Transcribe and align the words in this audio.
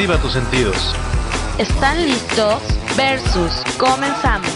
Activa 0.00 0.16
tus 0.16 0.32
sentidos. 0.32 0.94
¿Están 1.58 2.02
listos? 2.02 2.62
Versus. 2.96 3.52
Comenzamos. 3.78 4.48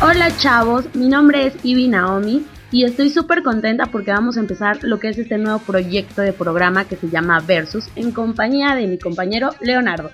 Hola 0.00 0.34
chavos, 0.38 0.86
mi 0.94 1.08
nombre 1.08 1.48
es 1.48 1.54
Ivy 1.62 1.88
Naomi 1.88 2.46
y 2.70 2.84
estoy 2.84 3.10
súper 3.10 3.42
contenta 3.42 3.84
porque 3.92 4.10
vamos 4.10 4.38
a 4.38 4.40
empezar 4.40 4.78
lo 4.80 4.98
que 4.98 5.10
es 5.10 5.18
este 5.18 5.36
nuevo 5.36 5.58
proyecto 5.58 6.22
de 6.22 6.32
programa 6.32 6.86
que 6.86 6.96
se 6.96 7.10
llama 7.10 7.40
Versus 7.40 7.90
en 7.94 8.10
compañía 8.10 8.74
de 8.74 8.86
mi 8.86 8.98
compañero 8.98 9.50
Leonardo. 9.60 10.12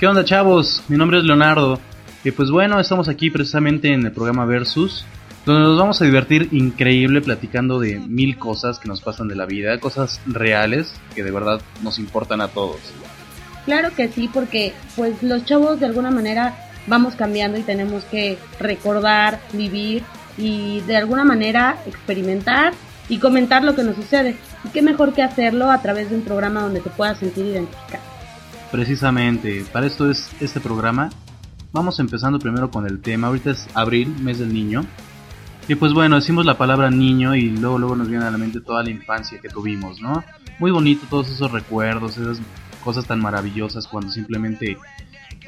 ¿Qué 0.00 0.06
onda 0.06 0.24
chavos? 0.24 0.82
Mi 0.88 0.96
nombre 0.96 1.18
es 1.18 1.24
Leonardo. 1.24 1.78
Y 2.24 2.30
pues 2.30 2.50
bueno, 2.50 2.80
estamos 2.80 3.10
aquí 3.10 3.30
precisamente 3.30 3.92
en 3.92 4.06
el 4.06 4.12
programa 4.12 4.46
Versus, 4.46 5.04
donde 5.44 5.60
nos 5.60 5.78
vamos 5.78 6.00
a 6.00 6.06
divertir 6.06 6.48
increíble 6.52 7.20
platicando 7.20 7.78
de 7.78 7.98
mil 7.98 8.38
cosas 8.38 8.78
que 8.78 8.88
nos 8.88 9.02
pasan 9.02 9.28
de 9.28 9.36
la 9.36 9.44
vida, 9.44 9.78
cosas 9.78 10.22
reales 10.26 10.94
que 11.14 11.22
de 11.22 11.30
verdad 11.30 11.60
nos 11.82 11.98
importan 11.98 12.40
a 12.40 12.48
todos. 12.48 12.80
Claro 13.66 13.94
que 13.94 14.08
sí, 14.08 14.30
porque 14.32 14.72
pues 14.96 15.22
los 15.22 15.44
chavos 15.44 15.80
de 15.80 15.86
alguna 15.86 16.10
manera 16.10 16.54
vamos 16.86 17.14
cambiando 17.14 17.58
y 17.58 17.62
tenemos 17.62 18.04
que 18.04 18.38
recordar, 18.58 19.38
vivir 19.52 20.02
y 20.38 20.80
de 20.80 20.96
alguna 20.96 21.24
manera 21.24 21.76
experimentar 21.86 22.72
y 23.10 23.18
comentar 23.18 23.64
lo 23.64 23.74
que 23.74 23.82
nos 23.82 23.96
sucede. 23.96 24.36
Y 24.64 24.68
qué 24.70 24.80
mejor 24.80 25.12
que 25.12 25.22
hacerlo 25.22 25.70
a 25.70 25.82
través 25.82 26.08
de 26.08 26.16
un 26.16 26.22
programa 26.22 26.62
donde 26.62 26.80
te 26.80 26.88
puedas 26.88 27.18
sentir 27.18 27.44
identificado. 27.44 28.02
Precisamente, 28.70 29.64
para 29.70 29.86
esto 29.86 30.10
es 30.10 30.30
este 30.40 30.58
programa. 30.58 31.10
Vamos 31.74 31.98
empezando 31.98 32.38
primero 32.38 32.70
con 32.70 32.86
el 32.86 33.00
tema. 33.02 33.26
Ahorita 33.26 33.50
es 33.50 33.66
abril, 33.74 34.14
mes 34.22 34.38
del 34.38 34.54
niño. 34.54 34.84
Y 35.66 35.74
pues 35.74 35.92
bueno, 35.92 36.14
decimos 36.14 36.46
la 36.46 36.56
palabra 36.56 36.88
niño 36.88 37.34
y 37.34 37.50
luego 37.50 37.78
luego 37.80 37.96
nos 37.96 38.08
viene 38.08 38.24
a 38.24 38.30
la 38.30 38.38
mente 38.38 38.60
toda 38.60 38.84
la 38.84 38.90
infancia 38.90 39.40
que 39.40 39.48
tuvimos, 39.48 40.00
¿no? 40.00 40.22
Muy 40.60 40.70
bonito 40.70 41.04
todos 41.10 41.28
esos 41.30 41.50
recuerdos, 41.50 42.16
esas 42.16 42.38
cosas 42.84 43.06
tan 43.06 43.20
maravillosas 43.20 43.88
cuando 43.88 44.12
simplemente 44.12 44.78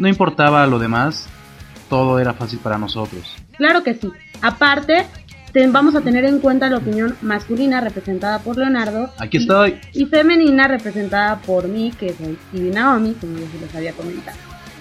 no 0.00 0.08
importaba 0.08 0.66
lo 0.66 0.80
demás, 0.80 1.28
todo 1.88 2.18
era 2.18 2.32
fácil 2.34 2.58
para 2.58 2.76
nosotros. 2.76 3.22
Claro 3.56 3.84
que 3.84 3.94
sí. 3.94 4.10
Aparte, 4.42 5.06
te- 5.52 5.68
vamos 5.68 5.94
a 5.94 6.00
tener 6.00 6.24
en 6.24 6.40
cuenta 6.40 6.68
la 6.68 6.78
opinión 6.78 7.14
masculina 7.22 7.80
representada 7.80 8.40
por 8.40 8.56
Leonardo. 8.56 9.12
Aquí 9.20 9.36
y- 9.36 9.40
estoy. 9.42 9.78
Y, 9.92 10.06
femenina 10.06 10.66
representada 10.66 11.36
por 11.42 11.68
mí, 11.68 11.92
que 11.96 12.12
soy 12.14 12.36
Ivy 12.52 12.70
Naomi, 12.70 13.12
como 13.20 13.38
ya 13.38 13.48
se 13.52 13.58
les 13.60 13.74
había 13.76 13.92
comentado. 13.92 14.36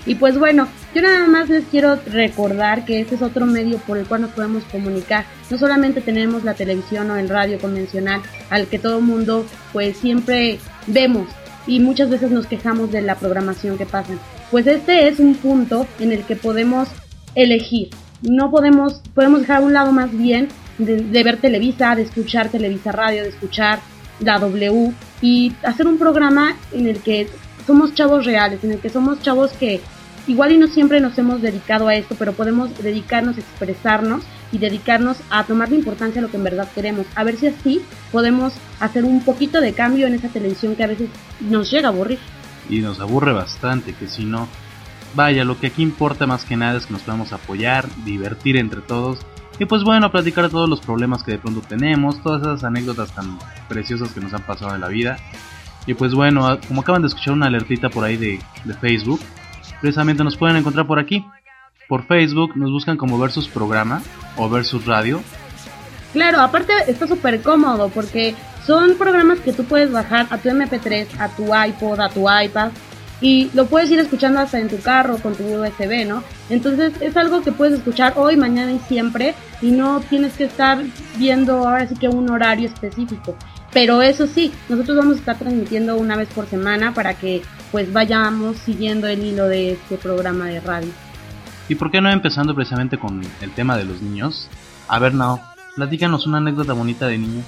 Y 0.06 0.16
pues 0.16 0.38
bueno, 0.38 0.68
yo 0.94 1.02
nada 1.02 1.28
más 1.28 1.50
les 1.50 1.66
quiero 1.66 2.00
recordar 2.06 2.86
que 2.86 3.02
este 3.02 3.16
es 3.16 3.22
otro 3.22 3.46
medio 3.46 3.78
por 3.80 3.98
el 3.98 4.06
cual 4.06 4.22
nos 4.22 4.32
podemos 4.32 4.64
comunicar. 4.66 5.26
No 5.50 5.58
solamente 5.58 6.02
tenemos 6.02 6.44
la 6.44 6.54
televisión 6.54 7.10
o 7.10 7.16
el 7.16 7.30
radio 7.30 7.60
convencional 7.60 8.22
al 8.50 8.68
que 8.68 8.80
todo 8.80 9.02
mundo 9.02 9.46
pues 9.74 9.98
siempre 9.98 10.60
vemos 10.88 11.28
y 11.68 11.80
muchas 11.80 12.10
veces 12.10 12.30
nos 12.30 12.46
quejamos 12.46 12.92
de 12.92 13.02
la 13.02 13.16
programación 13.16 13.78
que 13.78 13.86
pasan. 13.86 14.20
Pues 14.52 14.68
este 14.68 15.08
es 15.08 15.20
un 15.20 15.36
punto 15.36 15.88
en 16.00 16.12
el 16.12 16.24
que 16.24 16.36
podemos 16.36 16.88
elegir. 17.34 17.90
No 18.22 18.52
podemos, 18.52 19.02
podemos 19.14 19.42
dejar 19.42 19.58
a 19.58 19.66
un 19.66 19.74
lado 19.74 19.92
más 19.92 20.16
bien 20.16 20.50
de 20.78 21.24
ver 21.24 21.38
Televisa, 21.38 21.96
de 21.96 22.04
escuchar 22.04 22.50
Televisa 22.50 22.92
Radio, 22.92 23.24
de 23.24 23.30
escuchar 23.30 23.80
la 24.20 24.40
W 24.40 24.94
y 25.22 25.54
hacer 25.64 25.88
un 25.88 25.98
programa 25.98 26.56
en 26.72 26.88
el 26.88 27.00
que 27.00 27.28
somos 27.66 27.94
chavos 27.94 28.26
reales, 28.26 28.64
en 28.64 28.72
el 28.74 28.80
que 28.80 28.90
somos 28.90 29.22
chavos 29.22 29.52
que 29.54 29.82
igual 30.28 30.52
y 30.52 30.58
no 30.58 30.68
siempre 30.68 31.00
nos 31.00 31.18
hemos 31.18 31.42
dedicado 31.42 31.88
a 31.88 31.96
esto, 31.96 32.16
pero 32.18 32.34
podemos 32.34 32.78
dedicarnos 32.82 33.38
a 33.38 33.42
expresarnos 33.42 34.24
y 34.52 34.58
dedicarnos 34.58 35.18
a 35.30 35.44
tomar 35.44 35.70
la 35.70 35.76
importancia 35.76 36.20
a 36.20 36.24
lo 36.24 36.30
que 36.30 36.38
en 36.38 36.44
verdad 36.44 36.68
queremos. 36.74 37.06
A 37.16 37.24
ver 37.24 37.38
si 37.38 37.48
así 37.48 37.82
podemos 38.12 38.54
hacer 38.80 39.04
un 39.04 39.24
poquito 39.24 39.62
de 39.62 39.74
cambio 39.74 40.08
en 40.08 40.14
esa 40.14 40.30
televisión 40.30 40.76
que 40.76 40.84
a 40.84 40.88
veces 40.88 41.10
nos 41.42 41.70
llega 41.72 41.90
a 41.90 41.92
aburrir. 41.92 42.20
Y 42.70 42.80
nos 42.80 43.00
aburre 43.00 43.34
bastante, 43.34 43.94
que 43.94 44.08
si 44.08 44.26
no... 44.26 44.48
Vaya, 45.14 45.46
lo 45.46 45.58
que 45.58 45.68
aquí 45.68 45.82
importa 45.82 46.28
más 46.28 46.44
que 46.44 46.58
nada 46.58 46.78
es 46.78 46.88
que 46.88 46.94
nos 46.94 47.04
podamos 47.04 47.32
apoyar, 47.32 47.88
divertir 48.04 48.58
entre 48.58 48.82
todos. 48.82 49.26
Y 49.60 49.66
pues 49.66 49.84
bueno, 49.84 50.12
platicar 50.12 50.44
de 50.44 50.50
todos 50.50 50.70
los 50.70 50.82
problemas 50.82 51.24
que 51.24 51.32
de 51.32 51.38
pronto 51.38 51.62
tenemos, 51.62 52.22
todas 52.22 52.42
esas 52.42 52.66
anécdotas 52.66 53.14
tan 53.14 53.40
preciosas 53.70 54.12
que 54.12 54.20
nos 54.20 54.34
han 54.34 54.42
pasado 54.42 54.76
en 54.76 54.82
la 54.82 54.90
vida. 54.90 55.16
Y 55.88 55.94
pues 55.94 56.14
bueno, 56.14 56.60
como 56.68 56.82
acaban 56.82 57.02
de 57.02 57.08
escuchar 57.08 57.34
una 57.34 57.46
alertita 57.46 57.90
por 57.90 58.04
ahí 58.04 58.18
de, 58.18 58.42
de 58.66 58.74
Facebook, 58.74 59.22
precisamente 59.86 60.24
nos 60.24 60.36
pueden 60.36 60.58
encontrar 60.58 60.88
por 60.88 60.98
aquí. 60.98 61.24
Por 61.88 62.08
Facebook 62.08 62.58
nos 62.58 62.72
buscan 62.72 62.98
como 62.98 63.20
Versus 63.20 63.48
Programa 63.48 64.02
o 64.36 64.50
Versus 64.50 64.84
Radio. 64.88 65.22
Claro, 66.12 66.42
aparte 66.42 66.74
está 66.88 67.06
súper 67.06 67.44
cómodo 67.44 67.90
porque 67.90 68.34
son 68.66 68.96
programas 68.98 69.40
que 69.42 69.54
tú 69.54 69.64
puedes 69.64 69.92
bajar 69.92 70.26
a 70.32 70.40
tu 70.40 70.50
MP3, 70.50 71.20
a 71.20 71.30
tu 71.30 71.54
iPod, 71.56 72.00
a 72.00 72.10
tu 72.10 72.26
iPad 72.28 72.72
y 73.22 73.52
lo 73.54 73.68
puedes 73.68 73.92
ir 73.92 74.00
escuchando 74.00 74.40
hasta 74.40 74.60
en 74.60 74.70
tu 74.70 74.80
carro 74.80 75.20
con 75.20 75.36
tu 75.36 75.44
USB, 75.44 76.08
¿no? 76.08 76.24
Entonces 76.50 76.94
es 77.00 77.16
algo 77.16 77.44
que 77.44 77.52
puedes 77.52 77.76
escuchar 77.76 78.14
hoy, 78.16 78.38
mañana 78.38 78.72
y 78.72 78.80
siempre 78.80 79.36
y 79.62 79.70
no 79.70 80.00
tienes 80.00 80.34
que 80.34 80.46
estar 80.46 80.80
viendo 81.18 81.68
ahora 81.68 81.88
sí 81.88 81.94
que 81.94 82.08
un 82.08 82.28
horario 82.32 82.70
específico. 82.70 83.38
Pero 83.76 84.02
eso 84.02 84.26
sí, 84.26 84.54
nosotros 84.70 84.96
vamos 84.96 85.18
a 85.18 85.20
estar 85.20 85.38
transmitiendo 85.38 85.98
una 85.98 86.16
vez 86.16 86.30
por 86.30 86.48
semana 86.48 86.94
para 86.94 87.16
que 87.16 87.42
pues 87.74 87.92
vayamos 87.92 88.56
siguiendo 88.60 89.06
el 89.06 89.22
hilo 89.22 89.50
de 89.50 89.74
este 89.74 89.98
programa 89.98 90.46
de 90.46 90.62
radio. 90.62 90.88
¿Y 91.68 91.76
por 91.76 91.92
qué 91.92 92.00
no 92.00 92.10
empezando 92.10 92.56
precisamente 92.56 92.98
con 92.98 93.22
el 93.42 93.52
tema 93.52 93.76
de 93.76 93.84
los 93.84 94.02
niños? 94.02 94.48
A 94.88 94.98
ver, 95.00 95.14
Nao, 95.14 95.42
platícanos 95.76 96.26
una 96.26 96.38
anécdota 96.38 96.72
bonita 96.72 97.08
de 97.08 97.18
niño. 97.18 97.44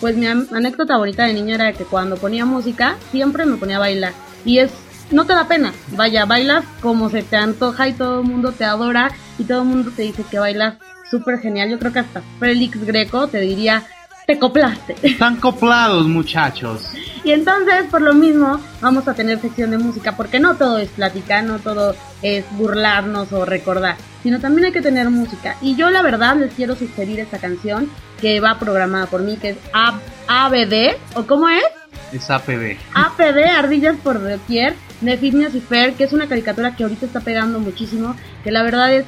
Pues 0.00 0.16
mi 0.16 0.26
anécdota 0.26 0.96
bonita 0.96 1.26
de 1.26 1.34
niño 1.34 1.54
era 1.54 1.74
que 1.74 1.84
cuando 1.84 2.16
ponía 2.16 2.46
música 2.46 2.96
siempre 3.10 3.44
me 3.44 3.58
ponía 3.58 3.76
a 3.76 3.80
bailar. 3.80 4.14
Y 4.46 4.56
es, 4.56 4.72
no 5.10 5.26
te 5.26 5.34
da 5.34 5.48
pena, 5.48 5.74
vaya, 5.98 6.24
bailas 6.24 6.64
como 6.80 7.10
se 7.10 7.24
te 7.24 7.36
antoja 7.36 7.88
y 7.88 7.92
todo 7.92 8.22
el 8.22 8.26
mundo 8.26 8.52
te 8.52 8.64
adora 8.64 9.10
y 9.38 9.44
todo 9.44 9.60
el 9.60 9.68
mundo 9.68 9.90
te 9.94 10.00
dice 10.00 10.24
que 10.30 10.38
bailas 10.38 10.76
súper 11.10 11.40
genial. 11.40 11.68
Yo 11.68 11.78
creo 11.78 11.92
que 11.92 11.98
hasta 11.98 12.22
Félix 12.40 12.82
Greco 12.86 13.28
te 13.28 13.38
diría, 13.38 13.82
te 14.26 14.38
coplaste. 14.38 14.94
Están 15.02 15.36
coplados, 15.36 16.06
muchachos. 16.06 16.82
Y 17.24 17.30
entonces, 17.32 17.84
por 17.90 18.02
lo 18.02 18.14
mismo, 18.14 18.60
vamos 18.80 19.06
a 19.08 19.14
tener 19.14 19.40
sección 19.40 19.70
de 19.70 19.78
música, 19.78 20.16
porque 20.16 20.40
no 20.40 20.56
todo 20.56 20.78
es 20.78 20.88
platicar, 20.90 21.44
no 21.44 21.58
todo 21.58 21.94
es 22.22 22.44
burlarnos 22.52 23.32
o 23.32 23.44
recordar, 23.44 23.96
sino 24.22 24.40
también 24.40 24.66
hay 24.66 24.72
que 24.72 24.82
tener 24.82 25.08
música. 25.10 25.56
Y 25.60 25.76
yo 25.76 25.90
la 25.90 26.02
verdad 26.02 26.36
les 26.36 26.52
quiero 26.54 26.74
sugerir 26.76 27.20
esta 27.20 27.38
canción 27.38 27.88
que 28.20 28.40
va 28.40 28.58
programada 28.58 29.06
por 29.06 29.22
mí, 29.22 29.36
que 29.36 29.50
es 29.50 29.56
A- 29.72 29.98
ABD, 30.28 30.96
o 31.14 31.24
cómo 31.26 31.48
es? 31.48 31.62
Es 32.12 32.28
APB. 32.30 32.76
APD, 32.94 33.38
Ardillas 33.56 33.96
por 34.02 34.20
Doquier, 34.22 34.74
de 35.00 35.16
Phineas 35.16 35.54
y 35.54 35.60
Fer, 35.60 35.94
que 35.94 36.04
es 36.04 36.12
una 36.12 36.28
caricatura 36.28 36.74
que 36.76 36.82
ahorita 36.84 37.06
está 37.06 37.20
pegando 37.20 37.58
muchísimo, 37.60 38.14
que 38.44 38.50
la 38.50 38.62
verdad 38.62 38.92
es 38.92 39.04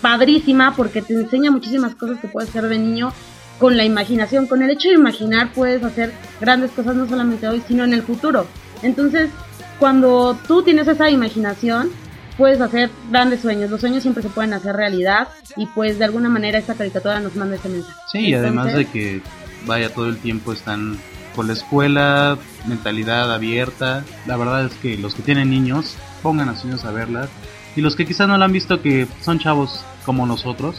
padrísima 0.00 0.74
porque 0.76 1.02
te 1.02 1.14
enseña 1.14 1.50
muchísimas 1.50 1.94
cosas 1.94 2.18
que 2.20 2.28
puedes 2.28 2.50
hacer 2.50 2.68
de 2.68 2.78
niño 2.78 3.12
con 3.58 3.76
la 3.76 3.84
imaginación. 3.84 4.46
Con 4.46 4.62
el 4.62 4.70
hecho 4.70 4.88
de 4.88 4.94
imaginar 4.94 5.52
puedes 5.52 5.82
hacer 5.82 6.12
grandes 6.40 6.70
cosas 6.72 6.96
no 6.96 7.08
solamente 7.08 7.48
hoy, 7.48 7.62
sino 7.66 7.84
en 7.84 7.94
el 7.94 8.02
futuro. 8.02 8.46
Entonces, 8.82 9.30
cuando 9.78 10.38
tú 10.46 10.62
tienes 10.62 10.88
esa 10.88 11.10
imaginación, 11.10 11.90
puedes 12.36 12.60
hacer 12.60 12.90
grandes 13.10 13.40
sueños. 13.40 13.70
Los 13.70 13.80
sueños 13.80 14.02
siempre 14.02 14.22
se 14.22 14.28
pueden 14.28 14.52
hacer 14.52 14.76
realidad 14.76 15.28
y 15.56 15.66
pues 15.66 15.98
de 15.98 16.04
alguna 16.04 16.28
manera 16.28 16.58
esta 16.58 16.74
caricatura 16.74 17.20
nos 17.20 17.36
manda 17.36 17.56
ese 17.56 17.68
mensaje. 17.68 17.98
Sí, 18.12 18.18
y 18.18 18.34
además 18.34 18.66
de 18.66 18.82
Entonces, 18.82 18.92
que, 18.92 19.22
vaya, 19.66 19.92
todo 19.92 20.08
el 20.08 20.18
tiempo 20.18 20.52
están 20.52 20.98
con 21.34 21.46
la 21.46 21.52
escuela, 21.52 22.38
mentalidad 22.66 23.32
abierta. 23.32 24.04
La 24.26 24.36
verdad 24.36 24.66
es 24.66 24.74
que 24.74 24.96
los 24.96 25.14
que 25.14 25.22
tienen 25.22 25.50
niños, 25.50 25.96
pongan 26.22 26.48
a 26.48 26.54
sus 26.54 26.66
niños 26.66 26.84
a 26.84 26.90
verlas. 26.90 27.28
Y 27.74 27.82
los 27.82 27.94
que 27.94 28.06
quizás 28.06 28.26
no 28.26 28.38
la 28.38 28.46
han 28.46 28.52
visto, 28.52 28.80
que 28.80 29.06
son 29.20 29.38
chavos 29.38 29.84
como 30.06 30.26
nosotros, 30.26 30.76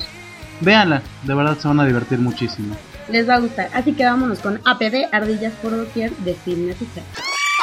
véanla. 0.61 1.01
De 1.23 1.33
verdad 1.33 1.57
se 1.59 1.67
van 1.67 1.79
a 1.79 1.85
divertir 1.85 2.19
muchísimo. 2.19 2.75
les 3.09 3.27
va 3.27 3.35
a 3.35 3.39
gustar. 3.39 3.69
Así 3.73 3.93
que 3.93 4.03
vámonos 4.05 4.39
con 4.39 4.59
APD, 4.65 5.07
Ardillas 5.11 5.53
por 5.61 5.75
Doquier 5.75 6.11
de 6.17 6.33
Film 6.35 6.73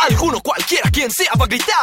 Alguno 0.09 0.41
cualquiera 0.41 0.91
quien 0.91 1.11
sea 1.11 1.33
va 1.39 1.45
a 1.45 1.49
gritar. 1.49 1.77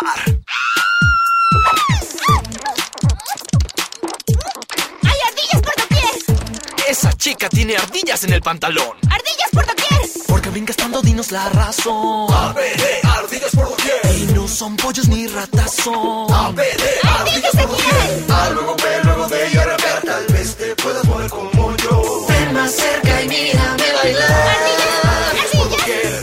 ¡Hay 5.04 5.18
ardillas 5.30 5.62
por 5.62 5.76
doquier! 5.78 6.86
Esa 6.90 7.14
chica 7.14 7.50
tiene 7.50 7.76
ardillas 7.78 8.24
en 8.24 8.34
el 8.34 8.42
pantalón. 8.42 8.98
¡Ardillas 9.10 9.50
por 9.52 9.66
doquier! 9.66 10.02
Porque 10.28 10.50
brinca 10.50 10.72
estando, 10.72 11.02
dinos 11.02 11.32
la 11.32 11.50
razón. 11.50 12.32
ABD, 12.34 13.06
ardillas 13.18 13.52
por 13.56 13.70
doquier. 13.70 14.31
Y 14.52 14.54
son 14.54 14.76
pollos 14.76 15.08
ni 15.08 15.28
ratazón. 15.28 16.28
ABD, 16.30 16.84
¡Ardillas 17.04 17.56
aquí! 17.56 17.84
A 18.30 18.50
luego 18.50 18.76
ve, 18.76 19.04
luego 19.04 19.28
de 19.30 19.48
ella 19.48 19.64
rapear. 19.64 20.02
Tal 20.02 20.26
vez 20.28 20.56
te 20.58 20.76
puedas 20.76 21.06
mover 21.06 21.30
como 21.30 21.78
yo. 21.78 22.26
Ven 22.28 22.54
más 22.54 22.72
cerca 22.74 23.22
y 23.22 23.30
mírame 23.30 23.94
bailar. 23.94 24.56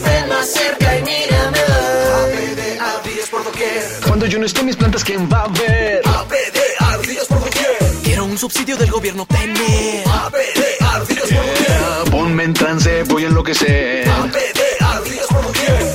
Ven 0.04 0.28
más 0.28 0.46
cerca 0.46 0.98
y 0.98 1.02
mírame 1.04 1.58
bailar. 1.58 2.22
ABD, 2.24 2.80
ardillas 2.96 3.28
por 3.30 3.44
doquier. 3.44 3.82
Cuando 4.06 4.26
yo 4.26 4.38
no 4.38 4.44
esté 4.44 4.62
mis 4.62 4.76
plantas, 4.76 5.04
¿quién 5.04 5.26
va 5.32 5.44
a 5.44 5.48
ver? 5.48 6.02
ABD, 6.06 6.58
ardillas 6.80 7.26
por 7.28 7.40
doquier. 7.40 7.78
Quiero 8.04 8.26
un 8.26 8.36
subsidio 8.36 8.76
del 8.76 8.90
gobierno 8.90 9.24
tener. 9.24 10.06
ABD, 10.06 10.82
ardillas 10.82 11.28
por 11.28 11.46
doquier. 11.46 12.10
Ponme 12.10 12.44
en 12.44 12.52
trance, 12.52 13.04
voy 13.04 13.24
a 13.24 13.28
enloquecer. 13.28 14.06
ABD, 14.06 14.82
ardillas 14.82 15.26
por 15.28 15.42
doquier. 15.44 15.87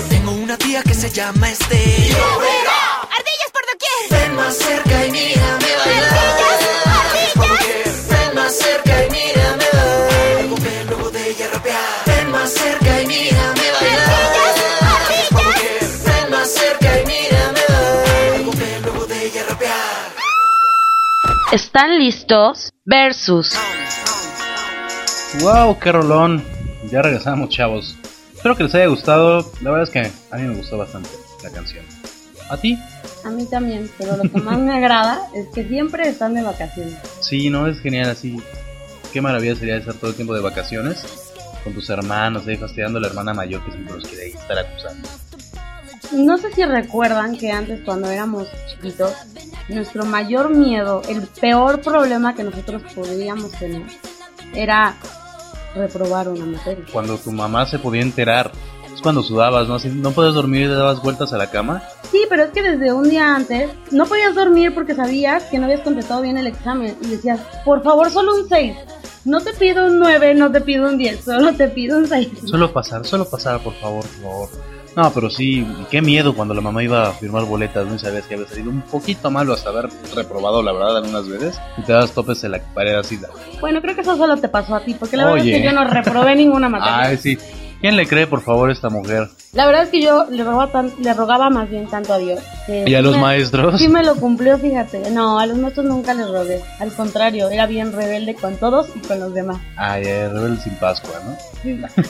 Tengo 0.58 0.66
una 0.66 0.84
tía 0.84 0.84
que 0.84 0.94
se 0.94 1.10
llama 1.10 1.50
Este. 1.50 1.76
¡Ardillas 1.76 2.14
por 3.52 3.64
doquier! 3.72 4.22
Ven 4.22 4.36
más 4.36 4.56
cerca 4.56 5.06
y 5.06 5.12
mírame 5.12 5.78
bailar. 5.84 6.14
¡Ardillas! 6.86 7.34
Por 7.34 7.48
doquier. 7.48 7.88
Ven 8.10 8.36
más 8.36 8.56
cerca 8.56 9.06
y 9.06 9.10
mírame 9.10 9.66
bailar. 9.74 10.42
Luego 10.42 10.56
ven, 10.58 10.88
luego 10.90 11.10
de 11.10 11.30
ella 11.30 11.48
rapear. 11.54 11.80
Ven 12.06 12.32
más 12.32 12.54
cerca 12.54 13.02
y 13.02 13.08
mírame 13.08 13.72
bailar. 13.82 14.10
Por 15.32 15.44
doquier. 15.44 15.80
Ven 16.06 16.32
más 16.32 16.50
cerca 16.52 17.02
y 17.02 17.06
mírame 17.06 17.62
bailar. 17.70 18.28
Luego 18.30 18.52
ven, 18.52 18.82
luego 18.84 19.06
de 19.08 19.26
ella 19.26 19.44
rapear. 19.50 20.14
¿Están 21.52 21.98
listos? 21.98 22.72
Versus. 22.86 23.58
Wow, 25.40 25.80
qué 25.80 25.92
rolón. 25.92 26.46
Ya 26.92 27.02
regresamos, 27.02 27.50
chavos. 27.50 27.96
Espero 28.44 28.58
que 28.58 28.64
les 28.64 28.76
haya 28.76 28.88
gustado. 28.88 29.50
La 29.62 29.72
verdad 29.72 29.84
es 29.84 29.90
que 29.90 30.12
a 30.30 30.38
mí 30.38 30.44
me 30.44 30.56
gustó 30.58 30.78
bastante 30.78 31.08
la 31.42 31.50
canción. 31.50 31.86
¿A 32.50 32.58
ti? 32.58 32.78
A 33.24 33.30
mí 33.30 33.46
también, 33.46 33.90
pero 33.98 34.18
lo 34.18 34.30
que 34.30 34.38
más 34.42 34.60
me 34.60 34.76
agrada 34.76 35.30
es 35.34 35.48
que 35.56 35.66
siempre 35.66 36.10
están 36.10 36.34
de 36.34 36.44
vacaciones. 36.44 36.94
Sí, 37.22 37.50
no 37.50 37.68
es 37.68 37.80
genial 37.80 38.10
así. 38.10 38.44
Qué 39.14 39.22
maravilla 39.22 39.56
sería 39.56 39.78
estar 39.78 39.94
todo 39.94 40.10
el 40.10 40.18
tiempo 40.18 40.36
de 40.36 40.42
vacaciones 40.42 41.06
con 41.64 41.74
tus 41.74 41.90
hermanos, 41.90 42.46
ahí 42.46 42.58
fastidiando 42.58 42.98
a 42.98 43.04
la 43.04 43.08
hermana 43.08 43.34
mayor 43.34 43.64
que 43.64 43.72
siempre 43.72 43.96
los 43.96 44.06
quiere 44.10 44.28
estar 44.28 44.60
acusando. 44.60 45.08
No 46.12 46.38
sé 46.38 46.52
si 46.52 46.66
recuerdan 46.66 47.38
que 47.38 47.50
antes 47.50 47.80
cuando 47.86 48.10
éramos 48.10 48.50
chiquitos, 48.70 49.14
nuestro 49.70 50.04
mayor 50.04 50.54
miedo, 50.54 51.02
el 51.08 51.22
peor 51.40 51.80
problema 51.80 52.36
que 52.36 52.44
nosotros 52.44 52.82
podríamos 52.94 53.52
tener, 53.52 53.84
era 54.54 54.98
reprobar 55.76 56.30
una 56.30 56.46
materia. 56.46 56.86
Cuando 56.92 57.18
tu 57.18 57.32
mamá 57.32 57.66
se 57.66 57.80
podía 57.80 58.02
enterar, 58.02 58.52
es 58.94 59.02
cuando 59.02 59.24
sudabas, 59.24 59.68
¿no? 59.68 59.80
Si 59.80 59.90
no 59.90 60.12
podías 60.12 60.34
dormir 60.36 60.64
y 60.64 60.68
te 60.68 60.74
dabas 60.74 61.02
vueltas 61.02 61.34
a 61.34 61.38
la 61.38 61.50
cama. 61.50 61.84
Sí, 62.12 62.26
pero 62.30 62.44
es 62.44 62.52
que 62.52 62.62
desde 62.62 62.94
un 62.94 63.10
día 63.10 63.36
antes 63.36 63.72
no 63.92 64.06
podías 64.06 64.36
dormir 64.36 64.74
porque 64.74 64.96
sabías 64.96 65.44
que 65.46 65.58
no 65.58 65.66
habías 65.66 65.82
contestado 65.82 66.22
bien 66.22 66.38
el 66.38 66.48
examen 66.48 66.96
y 67.02 67.08
decías, 67.08 67.40
por 67.66 67.84
favor, 67.84 68.10
solo 68.12 68.36
un 68.36 68.48
6. 68.48 68.76
No 69.26 69.40
te 69.42 69.54
pido 69.54 69.86
un 69.86 70.00
9, 70.00 70.36
no 70.36 70.52
te 70.52 70.62
pido 70.62 70.88
un 70.88 70.98
10, 70.98 71.24
solo 71.24 71.54
te 71.54 71.70
pido 71.70 71.98
un 71.98 72.08
6. 72.08 72.30
Solo 72.46 72.74
pasar, 72.74 73.06
solo 73.06 73.26
pasar, 73.26 73.62
por 73.62 73.74
favor, 73.76 74.04
por 74.04 74.22
favor. 74.22 74.50
No, 74.96 75.12
pero 75.12 75.30
sí, 75.30 75.66
qué 75.90 76.02
miedo 76.02 76.36
cuando 76.36 76.54
la 76.54 76.62
mamá 76.62 76.84
iba 76.84 77.10
a 77.10 77.12
firmar 77.14 77.46
boletas, 77.46 77.88
¿no? 77.88 77.96
Y 77.96 78.00
sabías 78.00 78.26
que 78.28 78.36
había 78.36 78.48
salido 78.48 78.70
un 78.70 78.82
poquito 78.82 79.32
malo 79.32 79.54
hasta 79.54 79.70
haber 79.70 79.90
reprobado, 80.16 80.62
la 80.62 80.72
verdad, 80.72 80.98
algunas 80.98 81.28
veces. 81.28 81.60
Y 81.78 81.82
te 81.82 81.94
das 81.94 82.12
topes 82.12 82.44
en 82.44 82.52
la 82.52 82.60
pared 82.74 82.96
así. 82.96 83.20
Bueno, 83.60 83.82
creo 83.82 83.96
que 83.96 84.02
eso 84.02 84.16
solo 84.16 84.38
te 84.38 84.50
pasó 84.50 84.76
a 84.76 84.82
ti, 84.82 84.94
porque 84.94 85.18
la 85.18 85.26
verdad 85.26 85.46
es 85.46 85.58
que 85.58 85.64
yo 85.64 85.72
no 85.74 85.84
reprobé 85.86 86.36
ninguna 86.36 86.70
materia. 86.70 87.02
Ay, 87.02 87.18
sí. 87.18 87.38
¿Quién 87.84 87.98
le 87.98 88.08
cree, 88.08 88.28
por 88.28 88.40
favor, 88.40 88.70
a 88.70 88.72
esta 88.72 88.88
mujer? 88.90 89.28
La 89.52 89.66
verdad 89.66 89.84
es 89.84 89.90
que 89.90 90.02
yo 90.02 90.26
le 90.30 90.42
rogaba, 90.46 90.72
tan- 90.72 90.94
le 91.02 91.14
rogaba 91.14 91.50
más 91.50 91.70
bien 91.70 91.86
tanto 91.88 92.14
a 92.14 92.18
Dios. 92.18 92.40
¿Y 92.70 92.96
a 92.96 93.02
los 93.02 93.12
me- 93.16 93.20
maestros? 93.22 93.78
Sí 93.78 93.90
me 93.90 94.02
lo 94.06 94.16
cumplió, 94.16 94.58
fíjate. 94.58 95.12
No, 95.12 95.38
a 95.38 95.46
los 95.46 95.58
maestros 95.58 95.86
nunca 95.88 96.14
les 96.14 96.30
rogué. 96.30 96.62
Al 96.80 96.94
contrario, 96.94 97.50
era 97.50 97.68
bien 97.68 97.92
rebelde 97.92 98.36
con 98.36 98.56
todos 98.56 98.88
y 98.96 99.00
con 99.00 99.20
los 99.20 99.34
demás. 99.34 99.58
Ay, 99.76 100.04
eh, 100.06 100.30
rebelde 100.30 100.62
sin 100.62 100.76
Pascua, 100.76 101.12
¿no? 101.26 101.36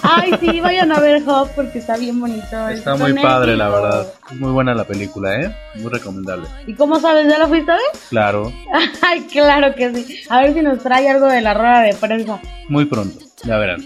Ay, 0.04 0.34
sí, 0.40 0.62
vayan 0.62 0.92
a 0.92 1.00
ver 1.00 1.24
Hop 1.28 1.50
porque 1.56 1.80
está 1.80 1.98
bien 1.98 2.20
bonito. 2.22 2.70
Está 2.70 2.96
muy 2.96 3.14
padre, 3.16 3.58
la 3.58 3.70
verdad. 3.70 4.08
Es 4.32 4.40
muy 4.40 4.52
buena 4.52 4.76
la 4.76 4.84
película, 4.84 5.42
¿eh? 5.42 5.56
Muy 5.74 5.92
recomendable. 5.92 6.46
¿Y 6.68 6.76
cómo 6.76 7.00
sabes? 7.00 7.28
¿Ya 7.28 7.40
la 7.40 7.48
fuiste 7.48 7.72
a 7.72 7.76
ver? 7.78 7.86
Claro, 8.10 8.54
Ay, 9.02 9.22
claro 9.22 9.74
que 9.74 9.92
sí. 9.92 10.20
A 10.30 10.42
ver 10.42 10.54
si 10.54 10.62
nos 10.62 10.78
trae 10.84 11.10
algo 11.10 11.26
de 11.26 11.42
la 11.42 11.56
rueda 11.56 11.82
de 11.82 11.96
prensa. 11.96 12.40
muy 12.70 12.86
pronto, 12.86 13.26
ya 13.44 13.58
verán. 13.58 13.84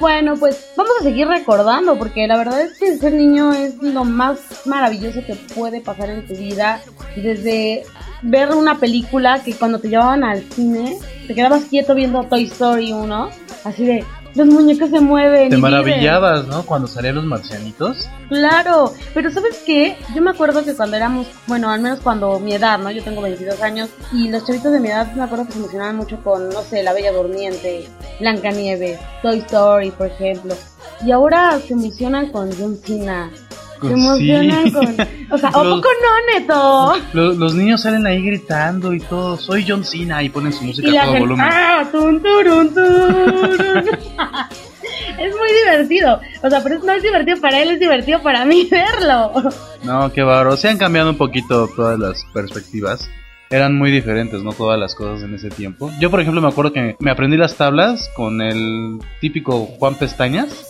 Bueno, 0.00 0.34
pues 0.36 0.72
vamos 0.76 0.92
a 0.98 1.04
seguir 1.04 1.28
recordando, 1.28 1.98
porque 1.98 2.26
la 2.26 2.38
verdad 2.38 2.62
es 2.62 2.78
que 2.78 2.96
ser 2.96 3.12
niño 3.12 3.52
es 3.52 3.76
lo 3.82 4.04
más 4.04 4.38
maravilloso 4.64 5.20
que 5.26 5.34
puede 5.54 5.82
pasar 5.82 6.08
en 6.08 6.26
tu 6.26 6.34
vida. 6.34 6.80
Desde 7.14 7.84
ver 8.22 8.48
una 8.54 8.78
película 8.78 9.42
que 9.44 9.54
cuando 9.54 9.78
te 9.78 9.90
llevaban 9.90 10.24
al 10.24 10.42
cine, 10.52 10.96
te 11.26 11.34
quedabas 11.34 11.64
quieto 11.64 11.94
viendo 11.94 12.24
Toy 12.24 12.44
Story 12.44 12.94
1, 12.94 13.30
así 13.64 13.84
de, 13.84 14.04
los 14.34 14.46
muñecos 14.46 14.90
se 14.90 15.00
mueven. 15.00 15.48
Te 15.50 15.56
y 15.56 15.58
viven". 15.58 15.60
maravillabas, 15.60 16.46
¿no? 16.46 16.64
Cuando 16.64 16.86
salían 16.88 17.16
los 17.16 17.24
marcianitos. 17.24 18.08
Claro, 18.28 18.92
pero 19.14 19.30
¿sabes 19.30 19.62
qué? 19.66 19.96
Yo 20.14 20.22
me 20.22 20.30
acuerdo 20.30 20.64
que 20.64 20.74
cuando 20.74 20.96
éramos, 20.96 21.26
bueno, 21.46 21.70
al 21.70 21.80
menos 21.80 22.00
cuando 22.00 22.38
mi 22.38 22.54
edad, 22.54 22.78
¿no? 22.78 22.90
Yo 22.90 23.02
tengo 23.02 23.22
22 23.22 23.60
años 23.60 23.90
y 24.12 24.28
los 24.28 24.46
chavitos 24.46 24.72
de 24.72 24.80
mi 24.80 24.88
edad 24.88 25.12
me 25.14 25.22
acuerdo 25.22 25.46
que 25.46 25.52
se 25.52 25.58
emocionaban 25.58 25.96
mucho 25.96 26.22
con, 26.22 26.48
no 26.48 26.62
sé, 26.62 26.82
La 26.82 26.92
Bella 26.92 27.12
Durmiente, 27.12 27.88
Blancanieves, 28.20 28.98
Toy 29.22 29.38
Story, 29.38 29.90
por 29.90 30.06
ejemplo. 30.06 30.54
Y 31.04 31.12
ahora 31.12 31.58
se 31.60 31.72
emocionan 31.72 32.30
con 32.30 32.50
John 32.56 32.76
Cena. 32.84 33.30
Se 33.80 33.88
Con- 33.88 33.92
emocionan 33.92 34.64
sí. 34.64 34.72
con... 34.72 34.86
O 35.30 35.38
sea, 35.38 35.48
¿a 35.48 35.52
poco 35.52 35.88
no, 36.02 36.38
Neto? 36.38 36.94
Los, 37.12 37.36
los 37.36 37.54
niños 37.54 37.80
salen 37.80 38.06
ahí 38.06 38.22
gritando 38.22 38.92
y 38.92 39.00
todo. 39.00 39.36
Soy 39.36 39.64
John 39.66 39.84
Cena 39.84 40.22
y 40.22 40.28
ponen 40.28 40.52
su 40.52 40.64
música 40.64 40.88
Y 40.88 40.96
a 40.96 41.02
todo 41.02 41.12
gente, 41.12 41.20
volumen. 41.28 41.46
¡ah! 41.50 41.88
Tun, 41.90 42.22
turun, 42.22 42.74
turun. 42.74 43.84
es 45.18 45.36
muy 45.36 45.48
divertido. 45.64 46.20
O 46.42 46.50
sea, 46.50 46.62
pero 46.62 46.78
no 46.80 46.92
es 46.92 47.02
divertido 47.02 47.40
para 47.40 47.60
él, 47.62 47.70
es 47.70 47.80
divertido 47.80 48.22
para 48.22 48.44
mí 48.44 48.68
verlo. 48.70 49.32
No, 49.84 50.12
qué 50.12 50.22
bárbaro. 50.22 50.56
Se 50.56 50.68
han 50.68 50.78
cambiado 50.78 51.10
un 51.10 51.16
poquito 51.16 51.68
todas 51.68 51.98
las 51.98 52.24
perspectivas. 52.32 53.08
Eran 53.52 53.76
muy 53.76 53.90
diferentes, 53.90 54.42
¿no? 54.44 54.52
Todas 54.52 54.78
las 54.78 54.94
cosas 54.94 55.22
en 55.24 55.34
ese 55.34 55.48
tiempo. 55.48 55.90
Yo, 56.00 56.08
por 56.08 56.20
ejemplo, 56.20 56.40
me 56.40 56.46
acuerdo 56.48 56.72
que 56.72 56.96
me 57.00 57.10
aprendí 57.10 57.36
las 57.36 57.56
tablas 57.56 58.08
con 58.14 58.40
el 58.42 59.00
típico 59.20 59.66
Juan 59.66 59.96
Pestañas 59.96 60.69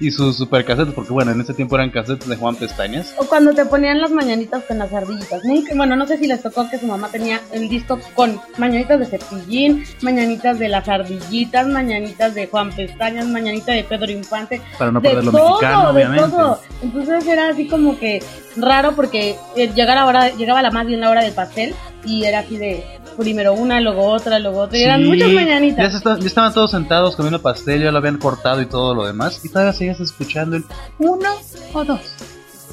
y 0.00 0.10
sus 0.10 0.36
super 0.36 0.64
cassettes, 0.64 0.94
porque 0.94 1.12
bueno, 1.12 1.30
en 1.30 1.40
ese 1.40 1.52
tiempo 1.54 1.76
eran 1.76 1.90
cassettes 1.90 2.26
de 2.26 2.36
Juan 2.36 2.56
Pestañas. 2.56 3.14
O 3.18 3.26
cuando 3.26 3.52
te 3.52 3.66
ponían 3.66 4.00
las 4.00 4.10
mañanitas 4.10 4.64
con 4.64 4.78
las 4.78 4.92
ardillitas. 4.92 5.44
Nunca, 5.44 5.74
bueno, 5.76 5.94
no 5.94 6.06
sé 6.06 6.16
si 6.16 6.26
les 6.26 6.42
tocó 6.42 6.68
que 6.70 6.78
su 6.78 6.86
mamá 6.86 7.08
tenía 7.08 7.40
el 7.52 7.68
disco 7.68 8.00
con 8.14 8.40
mañanitas 8.56 8.98
de 8.98 9.06
cepillín, 9.06 9.84
mañanitas 10.00 10.58
de 10.58 10.68
las 10.68 10.88
ardillitas, 10.88 11.66
mañanitas 11.66 12.34
de 12.34 12.46
Juan 12.46 12.70
Pestañas, 12.70 13.26
mañanita 13.26 13.72
de 13.72 13.84
Pedro 13.84 14.10
Infante. 14.10 14.60
Para 14.78 14.90
no 14.90 15.00
de 15.00 15.08
perder 15.08 15.24
lo 15.24 15.32
todo, 15.32 15.48
mexicano, 15.50 15.82
de 15.82 15.88
obviamente. 15.90 16.30
todo. 16.30 16.60
Entonces 16.82 17.26
era 17.26 17.48
así 17.50 17.68
como 17.68 17.98
que 17.98 18.22
raro 18.56 18.92
porque 18.96 19.36
eh, 19.56 19.70
llegara 19.74 20.06
hora, 20.06 20.30
llegaba 20.30 20.62
la 20.62 20.70
más 20.70 20.86
bien 20.86 21.00
la 21.00 21.10
hora 21.10 21.22
del 21.22 21.34
pastel 21.34 21.74
y 22.04 22.24
era 22.24 22.40
así 22.40 22.56
de 22.56 22.82
primero 23.18 23.52
una, 23.54 23.80
luego 23.80 24.04
otra, 24.06 24.38
luego 24.38 24.60
otra. 24.60 24.78
Y 24.78 24.82
eran 24.82 25.02
Sí, 25.02 25.08
muchas 25.08 25.28
Ya, 25.28 25.34
mañanitas. 25.34 25.90
se 25.92 25.98
está- 25.98 26.18
ya 26.18 26.26
estaban 26.26 26.52
todos 26.54 26.70
sentados 26.70 27.16
comiendo 27.16 27.40
pastel, 27.42 27.82
ya 27.82 27.90
lo 27.92 27.98
habían 27.98 28.18
cortado 28.18 28.60
y 28.60 28.66
todo 28.66 28.94
lo 28.94 29.06
demás. 29.06 29.40
Y 29.44 29.48
todavía 29.48 29.72
seguías 29.72 30.00
escuchando 30.00 30.56
el 30.56 30.64
uno 30.98 31.28
o 31.72 31.84
dos, 31.84 32.00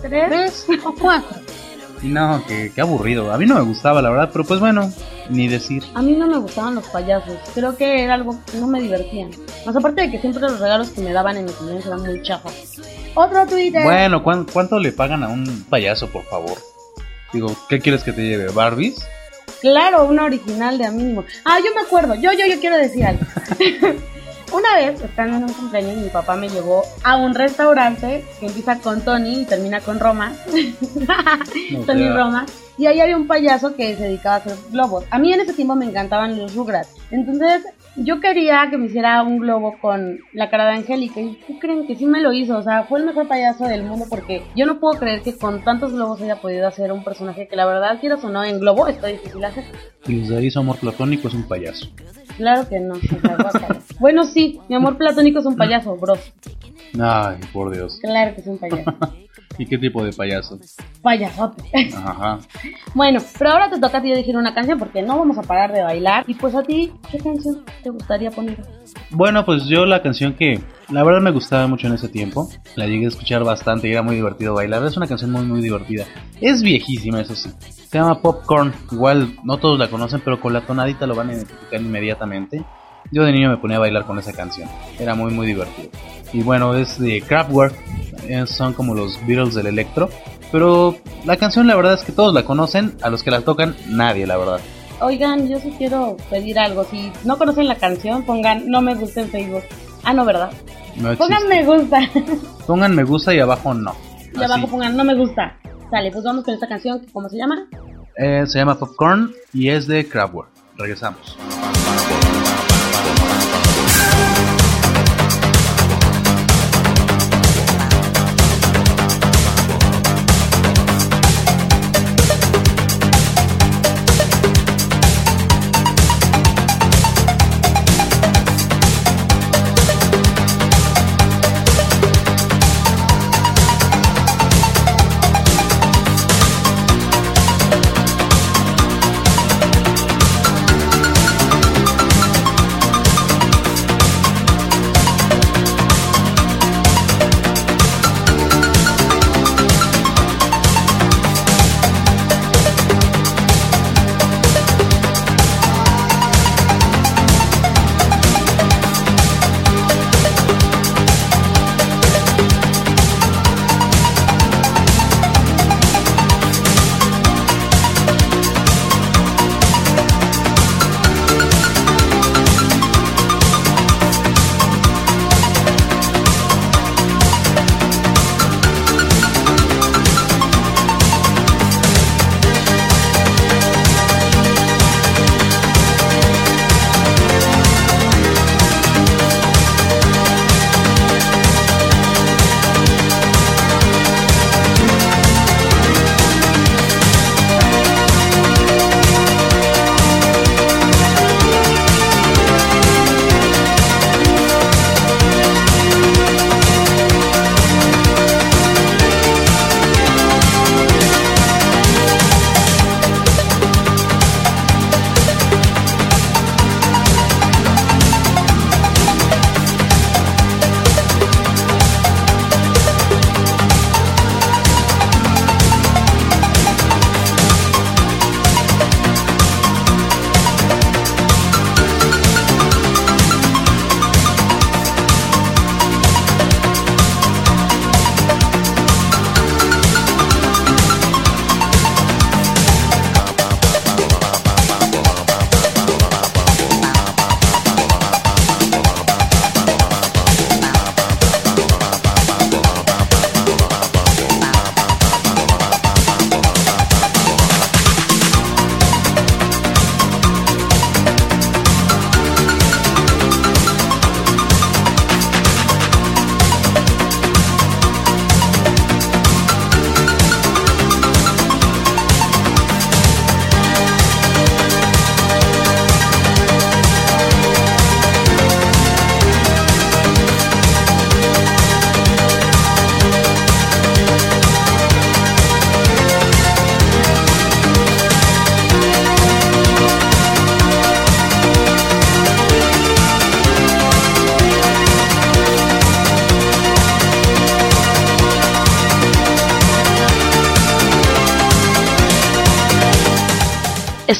Tres. 0.02 0.26
tres 0.66 0.66
o 0.86 0.94
cuatro. 1.00 1.38
Y 2.04 2.10
no, 2.10 2.44
que, 2.48 2.72
qué 2.76 2.82
aburrido. 2.82 3.32
A 3.34 3.38
mí 3.40 3.46
no 3.48 3.56
me 3.56 3.62
gustaba, 3.62 4.02
la 4.04 4.12
verdad, 4.12 4.30
pero 4.32 4.46
pues 4.46 4.60
bueno, 4.60 4.94
ni 5.32 5.48
decir. 5.48 5.84
A 5.96 6.02
mí 6.04 6.14
no 6.14 6.28
me 6.28 6.38
gustaban 6.38 6.76
los 6.76 6.86
payasos. 6.90 7.34
Creo 7.56 7.76
que 7.76 8.04
era 8.04 8.14
algo 8.14 8.38
que 8.52 8.60
no 8.60 8.68
me 8.68 8.80
divertían. 8.80 9.32
Más 9.66 9.76
aparte 9.76 10.02
de 10.02 10.12
que 10.12 10.20
siempre 10.22 10.42
los 10.44 10.60
regalos 10.60 10.90
que 10.92 11.02
me 11.02 11.12
daban 11.12 11.38
en 11.38 11.46
mi 11.46 11.52
cumpleaños 11.52 11.88
eran 11.88 12.02
muy 12.02 12.22
chafas. 12.22 12.54
Otro 13.16 13.48
Twitter. 13.48 13.84
Bueno, 13.84 14.22
¿cuán- 14.24 14.46
¿cuánto 14.46 14.78
le 14.80 14.92
pagan 14.92 15.24
a 15.24 15.28
un 15.30 15.66
payaso, 15.72 16.08
por 16.10 16.24
favor? 16.26 16.60
Digo, 17.34 17.48
¿qué 17.68 17.80
quieres 17.80 18.04
que 18.04 18.14
te 18.14 18.22
lleve? 18.22 18.50
¿Barbies? 18.50 19.04
Claro, 19.62 20.06
una 20.06 20.26
original 20.26 20.78
de 20.78 20.86
a 20.86 20.92
mínimo. 20.92 21.24
Ah, 21.46 21.60
yo 21.64 21.74
me 21.74 21.82
acuerdo. 21.82 22.16
Yo, 22.16 22.32
yo, 22.34 22.46
yo 22.46 22.60
quiero 22.60 22.78
decir 22.78 23.06
algo. 23.06 23.26
una 24.54 24.76
vez, 24.76 25.02
estando 25.02 25.38
en 25.38 25.44
un 25.44 25.54
cumpleaños, 25.54 25.98
mi 25.98 26.10
papá 26.10 26.36
me 26.36 26.50
llevó 26.50 26.84
a 27.04 27.18
un 27.18 27.34
restaurante 27.34 28.26
que 28.40 28.48
empieza 28.48 28.80
con 28.80 29.02
Tony 29.02 29.42
y 29.42 29.46
termina 29.46 29.82
con 29.82 30.00
Roma. 30.00 30.34
Tony 31.86 32.04
sea, 32.04 32.16
Roma. 32.16 32.46
Y 32.78 32.86
ahí 32.86 33.00
había 33.02 33.18
un 33.18 33.28
payaso 33.28 33.76
que 33.76 33.96
se 33.96 34.04
dedicaba 34.04 34.36
a 34.36 34.40
hacer 34.40 34.58
globos. 34.72 35.06
A 35.10 35.18
mí 35.18 35.34
en 35.34 35.42
ese 35.42 35.54
tiempo 35.54 35.76
me 35.76 35.86
encantaban 35.86 36.38
los 36.38 36.54
Rugrats. 36.54 36.90
Entonces 37.10 37.64
Yo 37.98 38.20
quería 38.20 38.68
que 38.70 38.78
me 38.78 38.86
hiciera 38.86 39.24
un 39.24 39.40
globo 39.40 39.76
con 39.82 40.20
la 40.32 40.52
cara 40.52 40.66
de 40.68 40.78
Angélica 40.78 41.20
y 41.20 41.36
¿qué 41.48 41.58
creen 41.58 41.88
que 41.88 41.96
sí 41.96 42.06
me 42.06 42.22
lo 42.22 42.32
hizo? 42.32 42.58
O 42.58 42.62
sea, 42.62 42.84
fue 42.84 43.00
el 43.00 43.06
mejor 43.06 43.28
payaso 43.28 43.66
del 43.66 43.84
mundo 43.84 44.06
porque 44.08 44.44
yo 44.56 44.68
no 44.68 44.80
puedo 44.80 45.00
creer 45.00 45.24
que 45.24 45.36
con 45.36 45.64
tantos 45.64 45.94
globos 45.94 46.22
haya 46.22 46.40
podido 46.40 46.68
hacer 46.68 46.92
un 46.92 47.04
personaje 47.04 47.48
que 47.48 47.56
la 47.56 47.66
verdad, 47.66 48.00
quieras 48.00 48.24
o 48.24 48.30
no, 48.30 48.44
en 48.44 48.60
globo 48.60 48.88
está 48.88 49.08
difícil 49.08 49.44
hacer. 49.44 49.64
Y 50.06 50.30
daría 50.30 50.52
su 50.52 50.60
amor 50.60 50.78
platónico 50.78 51.28
es 51.28 51.34
un 51.34 51.48
payaso. 51.48 51.90
Claro 52.38 52.70
que 52.70 52.80
no. 52.80 52.94
o 52.94 53.00
sea, 53.00 53.36
guácala. 53.36 53.80
bueno, 54.00 54.24
sí, 54.26 54.60
mi 54.70 54.76
amor 54.76 54.98
platónico 54.98 55.40
es 55.40 55.46
un 55.46 55.56
payaso, 55.56 55.96
bro. 55.98 56.14
Ay, 57.00 57.38
por 57.52 57.74
Dios. 57.74 57.98
Claro 58.00 58.36
que 58.36 58.42
es 58.42 58.48
un 58.48 58.60
payaso. 58.60 58.94
¿Y 59.58 59.66
qué 59.66 59.78
tipo 59.78 60.04
de 60.04 60.14
payaso? 60.14 60.60
Payasote. 61.02 61.64
Ajá. 61.96 62.40
bueno, 62.94 63.20
pero 63.38 63.52
ahora 63.52 63.70
te 63.70 63.80
toca 63.80 63.98
a 63.98 64.02
ti 64.02 64.12
elegir 64.12 64.38
una 64.38 64.54
canción 64.54 64.78
porque 64.78 65.02
no 65.02 65.18
vamos 65.18 65.38
a 65.38 65.42
parar 65.42 65.74
de 65.74 65.82
bailar. 65.82 66.24
Y 66.28 66.36
pues 66.36 66.54
a 66.56 66.64
ti, 66.64 66.92
¿qué 67.12 67.18
canción 67.18 67.64
te 67.82 67.90
gustaría 67.90 68.30
poner? 68.32 68.58
Bueno, 69.10 69.46
pues 69.46 69.66
yo 69.66 69.86
la 69.86 70.02
canción 70.02 70.34
que 70.34 70.62
la 70.90 71.04
verdad 71.04 71.22
me 71.22 71.32
gustaba 71.32 71.68
mucho 71.68 71.88
en 71.88 71.94
ese 71.94 72.10
tiempo, 72.10 72.50
la 72.76 72.86
llegué 72.86 73.06
a 73.06 73.10
escuchar 73.10 73.44
bastante 73.44 73.88
y 73.88 73.92
era 73.92 74.04
muy 74.04 74.16
divertido 74.16 74.54
bailar. 74.54 74.86
Es 74.86 74.98
una 74.98 75.08
canción 75.08 75.32
muy 75.32 75.44
muy 75.44 75.62
divertida. 75.62 76.06
Es 76.40 76.62
viejísima, 76.62 77.22
eso 77.22 77.36
sí. 77.36 77.50
Se 77.60 77.98
llama 77.98 78.22
Popcorn. 78.22 78.74
Igual 78.92 79.36
no 79.44 79.58
todos 79.58 79.80
la 79.80 79.90
conocen, 79.90 80.22
pero 80.24 80.40
con 80.40 80.54
la 80.54 80.62
tonadita 80.62 81.08
lo 81.08 81.16
van 81.16 81.30
a 81.30 81.34
identificar 81.34 81.82
inmediatamente. 81.82 82.64
Yo 83.12 83.24
de 83.24 83.32
niño 83.32 83.50
me 83.50 83.58
ponía 83.58 83.78
a 83.78 83.80
bailar 83.80 84.06
con 84.06 84.20
esa 84.20 84.34
canción. 84.34 84.70
Era 85.00 85.16
muy 85.16 85.34
muy 85.34 85.48
divertido. 85.48 85.90
Y 86.34 86.44
bueno, 86.44 86.76
es 86.76 87.00
de 87.00 87.22
Kraftwerk. 87.22 87.76
Eh, 88.24 88.46
Son 88.48 88.74
como 88.74 88.94
los 88.96 89.20
Beatles 89.26 89.56
del 89.56 89.68
electro. 89.68 90.10
Pero 90.52 90.98
la 91.26 91.38
canción 91.38 91.68
la 91.68 91.76
verdad 91.76 91.94
es 91.94 92.04
que 92.04 92.12
todos 92.12 92.34
la 92.34 92.46
conocen. 92.46 92.96
A 93.02 93.10
los 93.10 93.24
que 93.24 93.32
la 93.32 93.42
tocan, 93.42 93.76
nadie, 93.90 94.26
la 94.26 94.38
verdad. 94.38 94.60
Oigan, 95.00 95.48
yo 95.48 95.60
sí 95.60 95.74
quiero 95.78 96.18
pedir 96.30 96.58
algo. 96.58 96.84
Si 96.86 97.12
no 97.24 97.38
conocen 97.38 97.68
la 97.68 97.76
canción, 97.76 98.24
pongan 98.24 98.70
no 98.70 98.82
me 98.82 98.96
gusta 98.96 99.22
en 99.22 99.30
Facebook. 99.30 99.64
Ah, 100.04 100.14
no, 100.14 100.26
¿verdad? 100.26 100.52
No 100.96 101.16
Pongan 101.16 101.48
me 101.48 101.64
gusta. 101.64 102.00
Pongan 102.66 102.96
me 102.96 103.04
gusta 103.04 103.34
y 103.34 103.40
abajo 103.40 103.74
no. 103.74 103.96
y 104.34 104.44
abajo 104.44 104.68
pongan 104.68 104.98
no 104.98 105.04
me 105.04 105.16
gusta. 105.16 105.58
Sale, 105.92 106.12
pues 106.12 106.24
vamos 106.24 106.44
con 106.44 106.54
esta 106.54 106.68
canción. 106.68 107.06
¿Cómo 107.14 107.30
se 107.30 107.38
llama? 107.38 107.68
Eh, 108.18 108.44
se 108.48 108.58
llama 108.58 108.80
Popcorn 108.80 109.32
y 109.54 109.70
es 109.70 109.88
de 109.88 110.08
Kraftwerk. 110.08 110.50
Regresamos. 110.78 111.38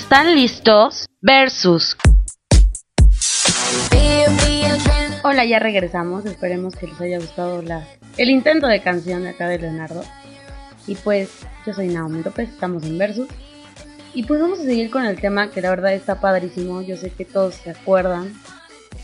¿Están 0.10 0.36
listos? 0.36 1.06
Versus. 1.20 1.98
Hola, 5.22 5.44
ya 5.44 5.60
regresamos. 5.60 6.26
Esperemos 6.26 6.78
que 6.78 6.88
les 6.88 7.02
haya 7.02 7.18
gustado 7.20 7.62
la, 7.62 7.86
el 8.16 8.30
intento 8.30 8.68
de 8.68 8.82
canción 8.82 9.24
de 9.24 9.32
acá 9.32 9.50
de 9.50 9.60
Leonardo. 9.60 10.06
Y 10.88 10.96
pues, 10.96 11.46
yo 11.66 11.74
soy 11.74 11.90
Naomi 11.90 12.24
López, 12.24 12.48
estamos 12.48 12.84
en 12.84 12.98
Versus. 12.98 13.28
Y 14.14 14.24
pues 14.24 14.40
vamos 14.40 14.62
a 14.62 14.64
seguir 14.64 14.90
con 14.90 15.06
el 15.06 15.20
tema 15.20 15.52
que 15.52 15.62
la 15.62 15.72
verdad 15.72 15.94
está 15.94 16.22
padrísimo. 16.22 16.82
Yo 16.82 16.96
sé 16.96 17.10
que 17.10 17.26
todos 17.26 17.56
se 17.56 17.72
acuerdan 17.72 18.34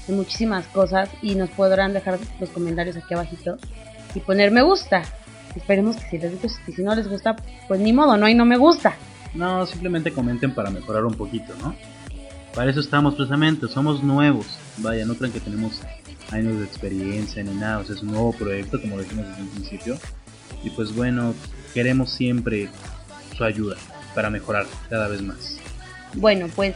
de 0.07 0.13
muchísimas 0.13 0.67
cosas 0.67 1.09
y 1.21 1.35
nos 1.35 1.49
podrán 1.49 1.91
dejar 1.91 2.17
los 2.39 2.49
comentarios 2.51 2.95
aquí 2.95 3.13
abajito 3.13 3.57
y 4.15 4.21
poner 4.21 4.51
me 4.51 4.61
gusta. 4.61 5.03
Esperemos 5.53 5.97
que 5.97 6.11
si 6.11 6.17
les 6.19 6.41
gusta, 6.41 6.61
y 6.65 6.71
si 6.71 6.81
no 6.81 6.95
les 6.95 7.09
gusta, 7.09 7.35
pues 7.67 7.81
ni 7.81 7.91
modo, 7.91 8.15
no 8.15 8.25
hay 8.25 8.35
no 8.35 8.45
me 8.45 8.55
gusta. 8.55 8.95
No, 9.33 9.65
simplemente 9.65 10.11
comenten 10.11 10.53
para 10.53 10.69
mejorar 10.69 11.05
un 11.05 11.15
poquito, 11.15 11.53
¿no? 11.61 11.75
Para 12.53 12.69
eso 12.69 12.79
estamos 12.79 13.15
precisamente, 13.15 13.67
somos 13.67 14.03
nuevos. 14.03 14.45
Vaya, 14.77 15.05
no 15.05 15.15
crean 15.15 15.33
que 15.33 15.39
tenemos 15.39 15.81
años 16.31 16.59
de 16.59 16.65
experiencia 16.65 17.43
ni 17.43 17.53
nada, 17.53 17.79
o 17.79 17.83
sea, 17.83 17.95
es 17.95 18.01
un 18.03 18.11
nuevo 18.11 18.31
proyecto, 18.33 18.79
como 18.79 18.97
lo 18.97 19.03
dijimos 19.03 19.27
desde 19.27 19.41
un 19.41 19.49
principio. 19.49 19.97
Y 20.63 20.69
pues 20.69 20.95
bueno, 20.95 21.33
queremos 21.73 22.11
siempre 22.11 22.69
su 23.35 23.43
ayuda 23.43 23.75
para 24.13 24.29
mejorar 24.29 24.65
cada 24.89 25.07
vez 25.07 25.21
más. 25.21 25.57
Bueno, 26.13 26.47
pues 26.55 26.75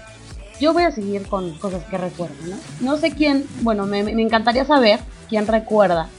yo 0.60 0.74
voy 0.74 0.84
a 0.84 0.92
seguir 0.92 1.28
con 1.28 1.58
cosas 1.60 1.84
que 1.86 1.98
recuerdo, 1.98 2.36
¿no? 2.48 2.58
No 2.82 2.98
sé 2.98 3.12
quién, 3.12 3.46
bueno, 3.62 3.86
me, 3.86 4.04
me 4.04 4.22
encantaría 4.22 4.66
saber 4.66 5.00
quién 5.30 5.46
recuerda 5.46 6.10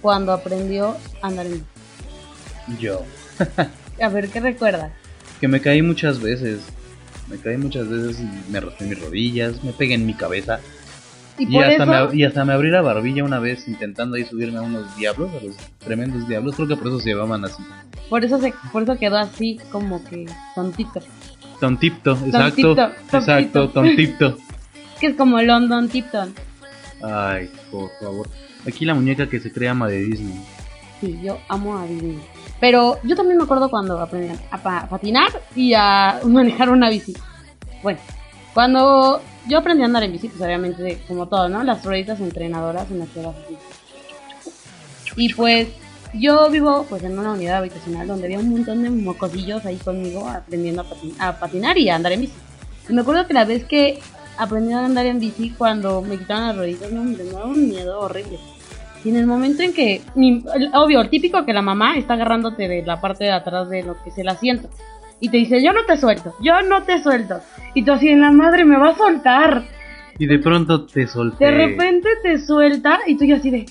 cuando 0.00 0.32
aprendió 0.32 0.96
a 1.20 1.26
andar 1.26 1.46
en 1.46 1.52
bici. 1.52 2.80
Yo. 2.80 3.04
A 4.00 4.08
ver, 4.08 4.28
¿qué 4.30 4.40
recuerdas? 4.40 4.92
Que 5.42 5.48
me 5.48 5.60
caí 5.60 5.82
muchas 5.82 6.20
veces. 6.20 6.60
Me 7.28 7.36
caí 7.36 7.56
muchas 7.56 7.88
veces 7.88 8.20
y 8.20 8.52
me 8.52 8.60
raspé 8.60 8.84
mis 8.84 9.00
rodillas, 9.00 9.64
me 9.64 9.72
pegué 9.72 9.94
en 9.94 10.06
mi 10.06 10.14
cabeza. 10.14 10.60
Y, 11.36 11.58
hasta, 11.58 11.82
eso, 11.82 12.10
me, 12.10 12.16
y 12.16 12.22
hasta 12.22 12.44
me 12.44 12.52
abrí 12.52 12.70
la 12.70 12.80
barbilla 12.80 13.24
una 13.24 13.40
vez 13.40 13.66
intentando 13.66 14.14
ahí 14.14 14.24
subirme 14.24 14.58
a 14.58 14.62
unos 14.62 14.96
diablos, 14.96 15.32
a 15.34 15.44
los 15.44 15.56
tremendos 15.80 16.28
diablos. 16.28 16.54
Creo 16.54 16.68
que 16.68 16.76
por 16.76 16.86
eso 16.86 17.00
se 17.00 17.10
llamaban 17.10 17.44
así. 17.44 17.60
por 18.08 18.24
eso 18.24 18.38
se, 18.38 18.54
por 18.70 18.84
eso 18.84 18.96
quedó 18.96 19.16
así 19.16 19.58
como 19.72 20.04
que 20.04 20.26
tontito. 20.54 21.00
Tontipto, 21.58 22.12
exacto. 22.12 22.62
Tontito, 22.62 23.16
Exacto, 23.16 23.68
tontito. 23.68 23.72
tontipto. 23.72 24.38
Que 25.00 25.08
es 25.08 25.16
como 25.16 25.42
London 25.42 25.88
Tipton. 25.88 26.32
Ay, 27.02 27.50
por 27.72 27.90
favor. 28.00 28.28
Aquí 28.64 28.84
la 28.84 28.94
muñeca 28.94 29.28
que 29.28 29.40
se 29.40 29.50
crea 29.50 29.72
ama 29.72 29.88
de 29.88 30.04
Disney. 30.04 30.40
Sí, 31.00 31.18
yo 31.20 31.40
amo 31.48 31.76
a 31.76 31.84
Disney. 31.84 32.20
Pero 32.62 32.98
yo 33.02 33.16
también 33.16 33.38
me 33.38 33.42
acuerdo 33.42 33.68
cuando 33.68 33.98
aprendí 34.00 34.32
a 34.52 34.56
pa- 34.62 34.86
patinar 34.88 35.30
y 35.56 35.74
a 35.74 36.20
manejar 36.24 36.70
una 36.70 36.88
bici. 36.90 37.12
Bueno, 37.82 37.98
cuando 38.54 39.20
yo 39.48 39.58
aprendí 39.58 39.82
a 39.82 39.86
andar 39.86 40.04
en 40.04 40.12
bici, 40.12 40.28
pues 40.28 40.40
obviamente, 40.40 41.02
como 41.08 41.26
todo, 41.26 41.48
¿no? 41.48 41.64
Las 41.64 41.84
rueditas 41.84 42.20
entrenadoras 42.20 42.88
en 42.92 43.00
las 43.00 43.08
que 43.08 43.20
vas 43.20 43.34
así. 43.44 43.58
Y 45.16 45.34
pues 45.34 45.70
yo 46.14 46.48
vivo 46.50 46.86
pues 46.88 47.02
en 47.02 47.18
una 47.18 47.32
unidad 47.32 47.56
habitacional 47.56 48.06
donde 48.06 48.26
había 48.26 48.38
un 48.38 48.50
montón 48.50 48.80
de 48.84 48.90
mocosillos 48.90 49.66
ahí 49.66 49.76
conmigo 49.78 50.28
aprendiendo 50.28 50.82
a, 50.82 50.84
patin- 50.84 51.14
a 51.18 51.38
patinar 51.40 51.76
y 51.78 51.88
a 51.90 51.96
andar 51.96 52.12
en 52.12 52.20
bici. 52.20 52.34
Y 52.88 52.92
me 52.92 53.00
acuerdo 53.00 53.26
que 53.26 53.34
la 53.34 53.44
vez 53.44 53.64
que 53.64 53.98
aprendí 54.38 54.72
a 54.72 54.84
andar 54.84 55.06
en 55.06 55.18
bici, 55.18 55.50
cuando 55.50 56.00
me 56.00 56.16
quitaron 56.16 56.46
las 56.46 56.56
rueditas, 56.58 56.92
me 56.92 57.16
daba 57.24 57.46
un 57.46 57.68
miedo 57.68 57.98
horrible. 57.98 58.38
Y 59.04 59.10
en 59.10 59.16
el 59.16 59.26
momento 59.26 59.62
en 59.62 59.72
que, 59.72 60.00
obvio, 60.74 61.00
el 61.00 61.10
típico 61.10 61.44
que 61.44 61.52
la 61.52 61.62
mamá 61.62 61.96
está 61.96 62.14
agarrándote 62.14 62.68
de 62.68 62.82
la 62.82 63.00
parte 63.00 63.24
de 63.24 63.32
atrás 63.32 63.68
de 63.68 63.82
lo 63.82 64.02
que 64.02 64.10
es 64.10 64.18
el 64.18 64.28
asiento. 64.28 64.68
Y 65.20 65.28
te 65.28 65.36
dice, 65.36 65.62
yo 65.62 65.72
no 65.72 65.84
te 65.84 65.96
suelto, 65.96 66.34
yo 66.40 66.62
no 66.62 66.82
te 66.82 67.02
suelto. 67.02 67.40
Y 67.74 67.84
tú 67.84 67.92
así, 67.92 68.08
en 68.08 68.20
la 68.20 68.32
madre 68.32 68.64
me 68.64 68.76
va 68.76 68.90
a 68.90 68.96
soltar. 68.96 69.64
Y 70.18 70.26
de 70.26 70.38
pronto 70.38 70.84
te 70.84 71.06
solté. 71.06 71.44
De 71.44 71.50
repente 71.50 72.08
te 72.22 72.38
suelta 72.38 73.00
y 73.06 73.16
tú 73.16 73.24
ya 73.24 73.36
así 73.36 73.50
de, 73.50 73.66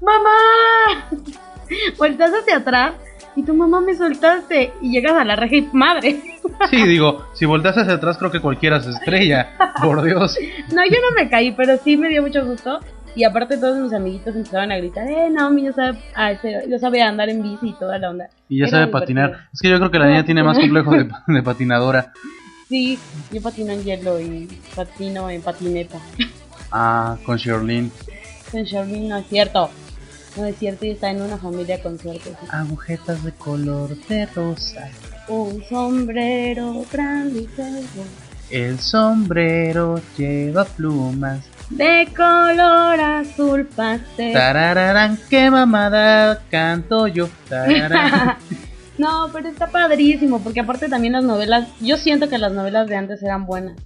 ¡Mamá! 0.00 1.08
Vueltas 1.98 2.30
hacia 2.32 2.56
atrás 2.56 2.92
y 3.36 3.42
tu 3.44 3.54
mamá 3.54 3.80
me 3.80 3.94
soltaste. 3.94 4.72
Y 4.80 4.90
llegas 4.90 5.12
a 5.12 5.24
la 5.24 5.36
reja 5.36 5.56
y 5.56 5.68
madre. 5.72 6.22
Sí, 6.68 6.86
digo, 6.86 7.24
si 7.32 7.46
volteas 7.46 7.78
hacia 7.78 7.94
atrás 7.94 8.18
creo 8.18 8.30
que 8.30 8.40
cualquiera 8.40 8.80
se 8.80 8.90
estrella. 8.90 9.50
Por 9.82 10.02
Dios. 10.02 10.36
No, 10.74 10.84
yo 10.84 10.98
no 11.00 11.16
me 11.16 11.30
caí, 11.30 11.52
pero 11.52 11.78
sí 11.78 11.96
me 11.96 12.08
dio 12.08 12.20
mucho 12.20 12.44
gusto. 12.44 12.80
Y 13.16 13.24
aparte 13.24 13.56
todos 13.56 13.76
mis 13.78 13.92
amiguitos 13.92 14.34
empezaban 14.36 14.70
a 14.72 14.76
gritar, 14.76 15.06
eh, 15.08 15.28
Naomi 15.30 15.62
ya 15.64 15.72
sabe, 15.72 15.98
ah, 16.14 16.32
ya 16.42 16.78
sabe 16.78 17.02
andar 17.02 17.28
en 17.28 17.42
bici 17.42 17.68
y 17.70 17.72
toda 17.78 17.98
la 17.98 18.10
onda. 18.10 18.28
Y 18.48 18.58
ya 18.58 18.64
Era 18.66 18.70
sabe 18.78 18.86
patinar. 18.88 19.48
Es 19.52 19.60
que 19.60 19.68
yo 19.68 19.78
creo 19.78 19.90
que 19.90 19.98
la 19.98 20.06
niña 20.06 20.24
tiene 20.24 20.42
más 20.44 20.58
complejo 20.60 20.92
de, 20.92 21.08
de 21.26 21.42
patinadora. 21.42 22.12
Sí, 22.68 22.98
yo 23.32 23.42
patino 23.42 23.72
en 23.72 23.82
hielo 23.82 24.20
y 24.20 24.48
patino 24.74 25.28
en 25.30 25.42
patineta. 25.42 25.98
Ah, 26.72 27.16
con 27.26 27.36
Sherlyn. 27.36 27.90
En 28.52 28.62
Sherwin 28.64 29.08
no 29.08 29.16
es 29.16 29.26
cierto. 29.26 29.68
No 30.36 30.44
es 30.44 30.56
cierto 30.56 30.86
y 30.86 30.90
está 30.90 31.10
en 31.10 31.20
una 31.20 31.36
familia 31.36 31.82
con 31.82 31.98
suerte. 31.98 32.30
sí. 32.30 32.46
Agujetas 32.48 33.24
de 33.24 33.32
color 33.32 33.96
de 34.06 34.26
rosa. 34.26 34.88
Un 35.26 35.64
sombrero 35.68 36.84
grande 36.92 37.40
y 37.40 37.46
feo. 37.48 37.82
El 38.50 38.78
sombrero 38.78 40.00
lleva 40.16 40.64
plumas. 40.64 41.40
De 41.70 42.08
color 42.16 43.00
azul 43.00 43.66
pastel. 43.66 44.32
Tarararán, 44.32 45.18
qué 45.28 45.50
mamada 45.50 46.40
canto 46.50 47.06
yo. 47.06 47.28
No, 48.98 49.28
pero 49.32 49.48
está 49.48 49.66
padrísimo, 49.68 50.40
porque 50.42 50.60
aparte 50.60 50.90
también 50.90 51.14
las 51.14 51.24
novelas, 51.24 51.68
yo 51.80 51.96
siento 51.96 52.28
que 52.28 52.36
las 52.36 52.52
novelas 52.52 52.86
de 52.86 52.96
antes 52.96 53.22
eran 53.22 53.46
buenas, 53.46 53.78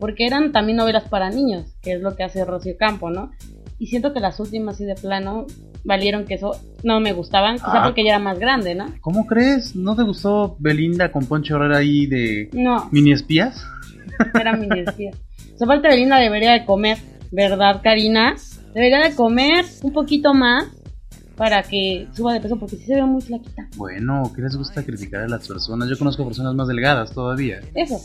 porque 0.00 0.24
eran 0.26 0.50
también 0.50 0.78
novelas 0.78 1.04
para 1.10 1.28
niños, 1.28 1.66
que 1.82 1.92
es 1.92 2.00
lo 2.00 2.16
que 2.16 2.22
hace 2.24 2.42
Rocío 2.46 2.74
Campo, 2.78 3.10
¿no? 3.10 3.32
Y 3.78 3.88
siento 3.88 4.14
que 4.14 4.20
las 4.20 4.40
últimas, 4.40 4.76
así 4.76 4.86
de 4.86 4.94
plano, 4.94 5.46
valieron 5.84 6.24
que 6.24 6.34
eso 6.34 6.56
no 6.84 7.00
me 7.00 7.12
gustaban, 7.12 7.56
quizá 7.56 7.82
Ah. 7.82 7.84
porque 7.84 8.02
ya 8.02 8.12
era 8.12 8.18
más 8.18 8.38
grande, 8.38 8.74
¿no? 8.74 8.86
¿Cómo 9.02 9.26
crees? 9.26 9.76
¿No 9.76 9.94
te 9.94 10.04
gustó 10.04 10.56
Belinda 10.58 11.12
con 11.12 11.26
Poncho 11.26 11.56
Herrera 11.56 11.76
ahí 11.76 12.06
de 12.06 12.48
No, 12.54 12.88
mini 12.92 13.12
espías? 13.12 13.62
era 14.40 14.56
mi 14.56 14.68
decía. 14.68 15.10
Su 15.58 15.66
parte 15.66 15.88
Belinda 15.88 16.16
debería 16.18 16.52
de 16.52 16.64
comer, 16.64 16.96
¿verdad, 17.32 17.80
Karina? 17.82 18.36
Debería 18.74 19.00
de 19.00 19.14
comer 19.14 19.64
un 19.82 19.92
poquito 19.92 20.32
más 20.34 20.66
para 21.36 21.62
que 21.62 22.06
suba 22.14 22.34
de 22.34 22.40
peso, 22.40 22.56
porque 22.58 22.76
sí 22.76 22.84
se 22.84 22.94
ve 22.94 23.02
muy 23.04 23.20
flaquita. 23.22 23.66
Bueno, 23.76 24.30
¿qué 24.36 24.42
les 24.42 24.54
gusta 24.56 24.82
criticar 24.84 25.22
a 25.22 25.28
las 25.28 25.48
personas? 25.48 25.88
Yo 25.88 25.98
conozco 25.98 26.24
personas 26.24 26.54
más 26.54 26.68
delgadas 26.68 27.12
todavía. 27.12 27.60
Eso. 27.74 27.98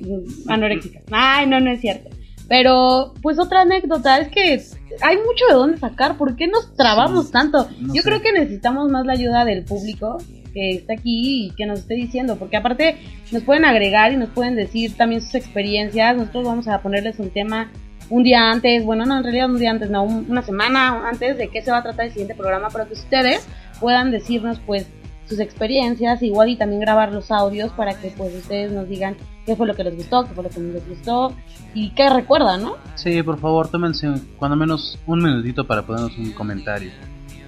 Mm, 0.00 0.50
Anoréxica. 0.50 1.00
Ay, 1.10 1.46
no, 1.46 1.60
no 1.60 1.70
es 1.72 1.80
cierto. 1.80 2.10
Pero, 2.48 3.12
pues 3.20 3.38
otra 3.38 3.62
anécdota 3.62 4.18
es 4.20 4.28
que 4.28 4.62
hay 5.02 5.16
mucho 5.16 5.44
de 5.48 5.54
dónde 5.54 5.78
sacar. 5.78 6.16
¿Por 6.16 6.36
qué 6.36 6.46
nos 6.46 6.74
trabamos 6.74 7.26
Sí, 7.26 7.32
tanto? 7.32 7.68
no 7.80 7.94
Yo 7.94 8.00
sé. 8.02 8.08
creo 8.08 8.22
que 8.22 8.32
necesitamos 8.32 8.90
más 8.90 9.04
la 9.04 9.12
ayuda 9.14 9.44
del 9.44 9.64
público 9.64 10.16
que 10.54 10.70
está 10.76 10.94
aquí 10.94 11.46
y 11.46 11.50
que 11.56 11.66
nos 11.66 11.80
esté 11.80 11.94
diciendo. 11.94 12.36
Porque 12.36 12.56
aparte 12.56 12.96
nos 13.32 13.42
pueden 13.42 13.66
agregar 13.66 14.12
y 14.12 14.16
nos 14.16 14.30
pueden 14.30 14.56
decir 14.56 14.96
también 14.96 15.20
sus 15.20 15.34
experiencias. 15.34 16.16
Nosotros 16.16 16.44
vamos 16.44 16.68
a 16.68 16.80
ponerles 16.80 17.18
un 17.18 17.28
tema 17.30 17.70
un 18.10 18.22
día 18.22 18.50
antes. 18.50 18.84
Bueno, 18.84 19.04
no, 19.06 19.18
en 19.18 19.22
realidad 19.24 19.50
un 19.50 19.58
día 19.58 19.70
antes, 19.70 19.90
no, 19.90 20.02
un- 20.02 20.26
una 20.28 20.42
semana 20.42 21.08
antes 21.08 21.36
de 21.38 21.48
qué 21.48 21.62
se 21.62 21.70
va 21.70 21.78
a 21.78 21.82
tratar 21.82 22.06
el 22.06 22.10
siguiente 22.12 22.34
programa. 22.34 22.68
Para 22.70 22.86
que 22.86 22.94
ustedes 22.94 23.46
puedan 23.80 24.10
decirnos, 24.10 24.60
pues, 24.66 24.86
sus 25.28 25.40
experiencias, 25.40 26.22
igual 26.22 26.48
y 26.48 26.56
también 26.56 26.80
grabar 26.80 27.12
los 27.12 27.30
audios 27.30 27.70
para 27.72 27.92
que 28.00 28.08
pues 28.16 28.34
ustedes 28.34 28.72
nos 28.72 28.88
digan 28.88 29.14
qué 29.44 29.54
fue 29.56 29.66
lo 29.66 29.74
que 29.76 29.84
les 29.84 29.94
gustó, 29.94 30.24
qué 30.26 30.32
fue 30.32 30.42
lo 30.44 30.48
que 30.48 30.58
no 30.58 30.72
les 30.72 30.88
gustó 30.88 31.34
y 31.74 31.90
qué 31.90 32.08
recuerdan, 32.08 32.62
¿no? 32.62 32.76
Sí, 32.94 33.22
por 33.22 33.38
favor, 33.38 33.68
tómense 33.68 34.08
cuando 34.38 34.56
menos 34.56 34.98
un 35.06 35.22
minutito 35.22 35.66
para 35.66 35.82
ponernos 35.82 36.16
un 36.16 36.32
comentario. 36.32 36.90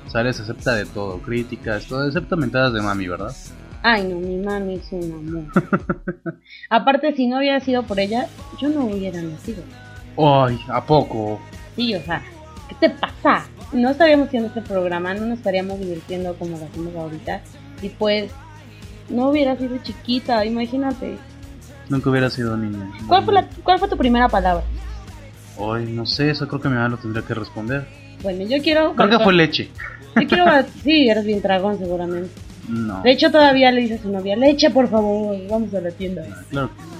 Sales 0.09 0.39
acepta 0.41 0.75
de 0.75 0.85
todo, 0.85 1.19
críticas, 1.23 1.87
todo, 1.87 2.07
excepto 2.07 2.37
mentadas 2.37 2.75
de 2.75 2.83
mami, 2.83 3.09
¿verdad? 3.09 3.35
Ay, 3.83 4.05
no, 4.05 4.17
mi 4.17 4.37
mami 4.37 4.75
es 4.75 4.93
un 4.93 5.13
amor. 5.13 5.45
Aparte, 6.69 7.15
si 7.15 7.29
no 7.29 7.39
hubiera 7.39 7.61
sido 7.61 7.83
por 7.85 7.99
ella, 7.99 8.27
yo 8.61 8.69
no 8.69 8.85
hubiera 8.85 9.23
nacido. 9.23 9.63
Ay, 10.17 10.59
¿a 10.69 10.85
poco? 10.85 11.41
Sí, 11.77 11.95
o 11.95 12.03
sea, 12.03 12.23
¿qué 12.69 12.75
te 12.81 12.91
pasa? 12.91 13.47
No 13.73 13.91
estaríamos 13.91 14.29
haciendo 14.29 14.49
este 14.49 14.63
programa, 14.63 15.15
no 15.15 15.27
nos 15.27 15.39
estaríamos 15.39 15.79
divirtiendo 15.79 16.35
como 16.35 16.59
lo 16.59 16.65
hacemos 16.65 16.95
ahorita. 16.95 17.41
Y 17.83 17.89
pues, 17.91 18.31
no 19.09 19.31
hubiera 19.31 19.57
sido 19.57 19.79
chiquita, 19.79 20.45
imagínate. 20.45 21.17
Nunca 21.89 22.11
hubiera 22.11 22.31
sido 22.31 22.57
niña. 22.57 22.91
¿Cuál 23.07 23.25
fue, 23.25 23.35
la, 23.35 23.49
¿Cuál 23.63 23.79
fue 23.79 23.89
tu 23.89 23.97
primera 23.97 24.29
palabra? 24.29 24.65
Ay, 25.59 25.87
no 25.87 26.07
sé, 26.07 26.31
eso 26.31 26.47
creo 26.49 26.61
que 26.61 26.69
mi 26.69 26.75
mamá 26.75 26.89
lo 26.89 26.97
tendría 26.97 27.25
que 27.25 27.35
responder. 27.35 27.87
Bueno, 28.23 28.45
yo 28.45 28.63
quiero... 28.63 28.95
Creo 28.95 29.11
que 29.11 29.19
fue 29.19 29.33
leche. 29.33 29.71
Yo 30.21 30.27
quiero... 30.27 30.45
Sí, 30.83 31.09
eres 31.09 31.25
bien 31.25 31.43
dragón 31.43 31.79
seguramente. 31.79 32.31
No. 32.69 33.03
De 33.03 33.11
hecho, 33.11 33.31
todavía 33.31 33.73
le 33.73 33.83
dice 33.83 33.95
a 33.95 34.03
su 34.03 34.11
novia, 34.11 34.37
leche, 34.37 34.71
por 34.71 34.89
favor, 34.89 35.37
vamos 35.49 35.75
a 35.75 35.81
la 35.81 35.91
tienda. 35.91 36.23
Claro 36.51 36.71
que 36.75 36.83
no. 36.83 37.00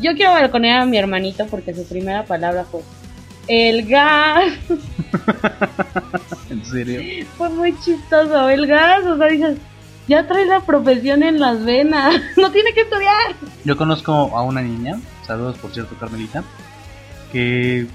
Yo 0.00 0.14
quiero 0.14 0.32
balconear 0.32 0.80
a 0.80 0.86
mi 0.86 0.96
hermanito 0.96 1.46
porque 1.46 1.74
su 1.74 1.86
primera 1.86 2.24
palabra 2.24 2.64
fue 2.64 2.80
el 3.48 3.86
gas. 3.86 4.52
¿En 6.50 6.64
serio? 6.64 7.26
fue 7.36 7.48
muy 7.50 7.78
chistoso, 7.80 8.48
el 8.48 8.66
gas. 8.66 9.04
O 9.06 9.16
sea, 9.16 9.28
dices, 9.28 9.58
ya 10.08 10.26
trae 10.26 10.46
la 10.46 10.60
profesión 10.60 11.22
en 11.22 11.40
las 11.40 11.64
venas. 11.64 12.20
no 12.36 12.50
tiene 12.50 12.72
que 12.72 12.82
estudiar. 12.82 13.34
Yo 13.64 13.76
conozco 13.76 14.12
a 14.12 14.42
una 14.42 14.62
niña, 14.62 15.00
saludos 15.26 15.58
por 15.58 15.72
cierto, 15.72 15.96
Carmelita, 15.98 16.44
que 17.32 17.86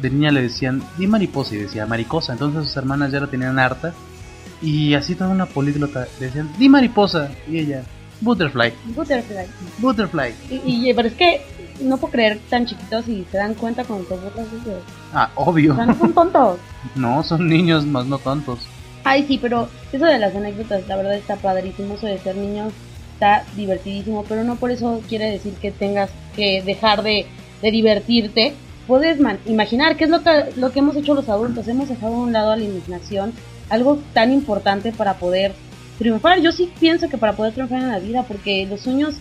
de 0.00 0.10
niña 0.10 0.30
le 0.30 0.42
decían, 0.42 0.82
di 0.98 1.06
mariposa, 1.06 1.54
y 1.54 1.58
decía 1.58 1.86
maricosa. 1.86 2.32
Entonces 2.32 2.64
sus 2.64 2.76
hermanas 2.76 3.12
ya 3.12 3.20
la 3.20 3.28
tenían 3.28 3.58
harta. 3.58 3.94
Y 4.62 4.94
así 4.94 5.14
toda 5.14 5.30
una 5.30 5.46
políglota 5.46 6.06
le 6.18 6.26
decían, 6.26 6.50
di 6.58 6.68
mariposa. 6.68 7.30
Y 7.48 7.58
ella, 7.58 7.82
butterfly, 8.20 8.72
Butterfly. 8.94 9.46
butterfly. 9.78 10.34
Y, 10.50 10.88
y- 10.90 10.94
pero 10.94 11.08
es 11.08 11.14
que 11.14 11.42
no 11.80 11.98
puedo 11.98 12.12
creer 12.12 12.40
tan 12.48 12.66
chiquitos 12.66 13.06
y 13.08 13.24
se 13.30 13.36
dan 13.38 13.54
cuenta 13.54 13.84
cuando 13.84 14.06
te 14.06 14.14
burlas 14.14 14.50
de 14.50 14.56
ellos. 14.58 14.82
Ah, 15.12 15.30
O 15.34 15.44
obvio. 15.50 15.74
sea, 15.76 15.86
no 15.86 15.98
son 15.98 16.12
tontos. 16.14 16.58
No, 16.94 17.22
son 17.24 17.48
niños, 17.48 17.84
más 17.84 18.06
no 18.06 18.18
tontos. 18.18 18.60
Ay, 19.04 19.24
sí, 19.26 19.38
pero 19.40 19.68
eso 19.92 20.04
de 20.04 20.18
las 20.18 20.34
anécdotas, 20.34 20.86
la 20.88 20.96
verdad 20.96 21.14
está 21.16 21.36
padrísimo. 21.36 21.94
Eso 21.94 22.06
de 22.06 22.18
ser 22.18 22.36
niños 22.36 22.72
está 23.14 23.44
divertidísimo, 23.56 24.24
pero 24.28 24.44
no 24.44 24.56
por 24.56 24.70
eso 24.70 25.00
quiere 25.08 25.30
decir 25.30 25.54
que 25.54 25.70
tengas 25.70 26.10
que 26.34 26.62
dejar 26.62 27.02
de, 27.02 27.26
de 27.62 27.70
divertirte 27.70 28.54
puedes 28.86 29.18
man- 29.20 29.40
imaginar 29.46 29.96
qué 29.96 30.04
es 30.04 30.10
lo 30.10 30.22
que, 30.22 30.30
lo 30.56 30.70
que 30.70 30.78
hemos 30.78 30.94
hecho 30.96 31.14
los 31.14 31.28
adultos. 31.28 31.66
Hemos 31.66 31.88
dejado 31.88 32.14
a 32.14 32.18
un 32.18 32.32
lado 32.32 32.52
a 32.52 32.56
la 32.56 32.62
imaginación, 32.64 33.32
algo 33.68 33.98
tan 34.12 34.32
importante 34.32 34.92
para 34.92 35.14
poder 35.14 35.54
triunfar. 35.98 36.40
Yo 36.40 36.52
sí 36.52 36.70
pienso 36.78 37.08
que 37.08 37.18
para 37.18 37.34
poder 37.34 37.52
triunfar 37.52 37.80
en 37.80 37.88
la 37.88 37.98
vida, 37.98 38.22
porque 38.22 38.66
los 38.66 38.80
sueños 38.80 39.16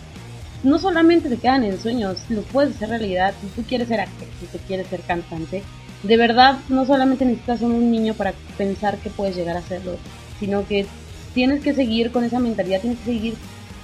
no 0.63 0.79
solamente 0.79 1.29
se 1.29 1.38
quedan 1.38 1.63
en 1.63 1.79
sueños, 1.79 2.17
los 2.29 2.45
puedes 2.45 2.75
hacer 2.75 2.89
realidad. 2.89 3.33
Si 3.41 3.47
tú 3.47 3.67
quieres 3.67 3.88
ser 3.88 4.01
actor, 4.01 4.27
si 4.39 4.45
tú 4.47 4.57
quieres 4.67 4.88
ser 4.88 5.01
cantante, 5.01 5.63
de 6.03 6.17
verdad 6.17 6.57
no 6.69 6.85
solamente 6.85 7.25
necesitas 7.25 7.59
ser 7.59 7.67
un 7.67 7.91
niño 7.91 8.13
para 8.13 8.33
pensar 8.57 8.97
que 8.97 9.09
puedes 9.09 9.35
llegar 9.35 9.55
a 9.55 9.59
hacerlo, 9.59 9.97
sino 10.39 10.67
que 10.67 10.85
tienes 11.33 11.63
que 11.63 11.73
seguir 11.73 12.11
con 12.11 12.23
esa 12.23 12.39
mentalidad, 12.39 12.81
tienes 12.81 12.99
que 12.99 13.05
seguir 13.05 13.35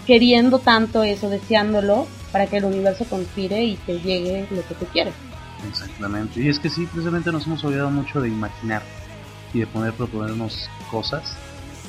queriendo 0.07 0.59
tanto 0.59 1.03
eso, 1.03 1.29
deseándolo, 1.29 2.07
para 2.31 2.47
que 2.47 2.57
el 2.57 2.65
universo 2.65 3.05
conspire 3.05 3.63
y 3.63 3.75
te 3.75 3.99
llegue 3.99 4.47
lo 4.49 4.65
que 4.67 4.75
tú 4.75 4.85
quieres. 4.85 5.13
Exactamente. 5.69 6.41
Y 6.41 6.49
es 6.49 6.59
que 6.59 6.69
sí, 6.69 6.87
precisamente 6.87 7.31
nos 7.31 7.45
hemos 7.45 7.63
olvidado 7.63 7.91
mucho 7.91 8.21
de 8.21 8.29
imaginar 8.29 8.81
y 9.53 9.59
de 9.59 9.67
poder 9.67 9.93
proponernos 9.93 10.69
cosas 10.89 11.35